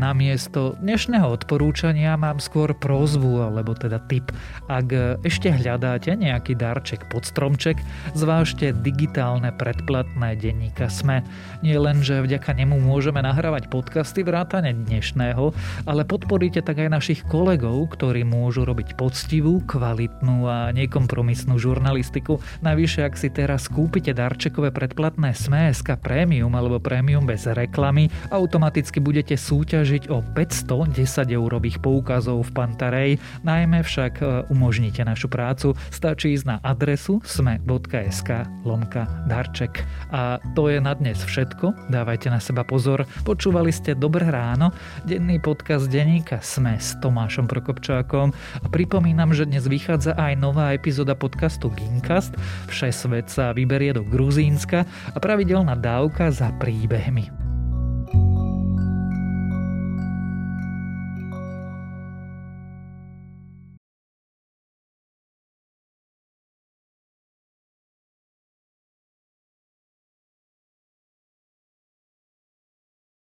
Namiesto 0.00 0.80
dnešného 0.80 1.28
odporúčania 1.28 2.16
mám 2.16 2.40
skôr 2.40 2.72
prozvu, 2.72 3.44
alebo 3.44 3.76
teda 3.76 4.00
tip. 4.08 4.32
Ak 4.64 4.88
ešte 5.20 5.52
hľadáte 5.52 6.16
nejaký 6.16 6.56
darček 6.56 7.04
pod 7.12 7.28
stromček, 7.28 7.76
zvážte 8.16 8.72
digitálne 8.72 9.52
predplatné 9.52 10.40
denníka 10.40 10.88
SME. 10.88 11.20
Nie 11.60 11.76
len, 11.76 12.00
že 12.00 12.24
vďaka 12.24 12.56
nemu 12.56 12.80
môžeme 12.80 13.20
nahrávať 13.20 13.68
podcasty 13.68 14.24
vrátane 14.24 14.72
dnešného, 14.72 15.52
ale 15.84 16.08
podporíte 16.08 16.64
tak 16.64 16.80
aj 16.80 16.96
našich 16.96 17.20
kolegov, 17.28 17.92
ktorí 17.92 18.24
môžu 18.24 18.64
robiť 18.64 18.96
poctivú, 18.96 19.60
kvalitnú 19.68 20.48
a 20.48 20.72
nekompromisnú 20.72 21.60
žurnalistiku. 21.60 22.40
Navyše, 22.64 23.04
ak 23.04 23.20
si 23.20 23.28
teraz 23.28 23.68
kúpite 23.68 24.16
darčekové 24.16 24.72
predplatné 24.72 25.36
SME.sk 25.36 26.00
Premium 26.00 26.56
alebo 26.56 26.80
Premium 26.80 27.28
bez 27.28 27.44
reklamy, 27.44 28.08
automaticky 28.32 28.96
budete 28.96 29.36
súťažiť 29.36 29.89
súťažiť 29.90 30.14
o 30.14 30.22
510 30.22 31.34
eurových 31.34 31.82
poukazov 31.82 32.46
v 32.46 32.50
Pantarej, 32.54 33.10
najmä 33.42 33.82
však 33.82 34.22
e, 34.22 34.46
umožníte 34.46 35.02
našu 35.02 35.26
prácu. 35.26 35.74
Stačí 35.90 36.30
ísť 36.38 36.46
na 36.46 36.56
adresu 36.62 37.18
sme.sk 37.26 38.46
lomka 38.62 39.10
darček. 39.26 39.82
A 40.14 40.38
to 40.54 40.70
je 40.70 40.78
na 40.78 40.94
dnes 40.94 41.18
všetko. 41.18 41.90
Dávajte 41.90 42.30
na 42.30 42.38
seba 42.38 42.62
pozor. 42.62 43.02
Počúvali 43.26 43.74
ste 43.74 43.98
Dobré 43.98 44.30
ráno, 44.30 44.70
denný 45.10 45.42
podcast 45.42 45.90
denníka 45.90 46.38
Sme 46.38 46.78
s 46.78 46.94
Tomášom 47.02 47.50
Prokopčákom. 47.50 48.30
A 48.62 48.66
pripomínam, 48.70 49.34
že 49.34 49.42
dnes 49.42 49.66
vychádza 49.66 50.14
aj 50.14 50.38
nová 50.38 50.70
epizóda 50.70 51.18
podcastu 51.18 51.66
Ginkast. 51.74 52.38
Vše 52.70 52.94
svet 52.94 53.26
sa 53.26 53.50
vyberie 53.50 53.90
do 53.90 54.06
Gruzínska 54.06 54.86
a 54.86 55.18
pravidelná 55.18 55.74
dávka 55.74 56.30
za 56.30 56.54
príbehmi. 56.62 57.49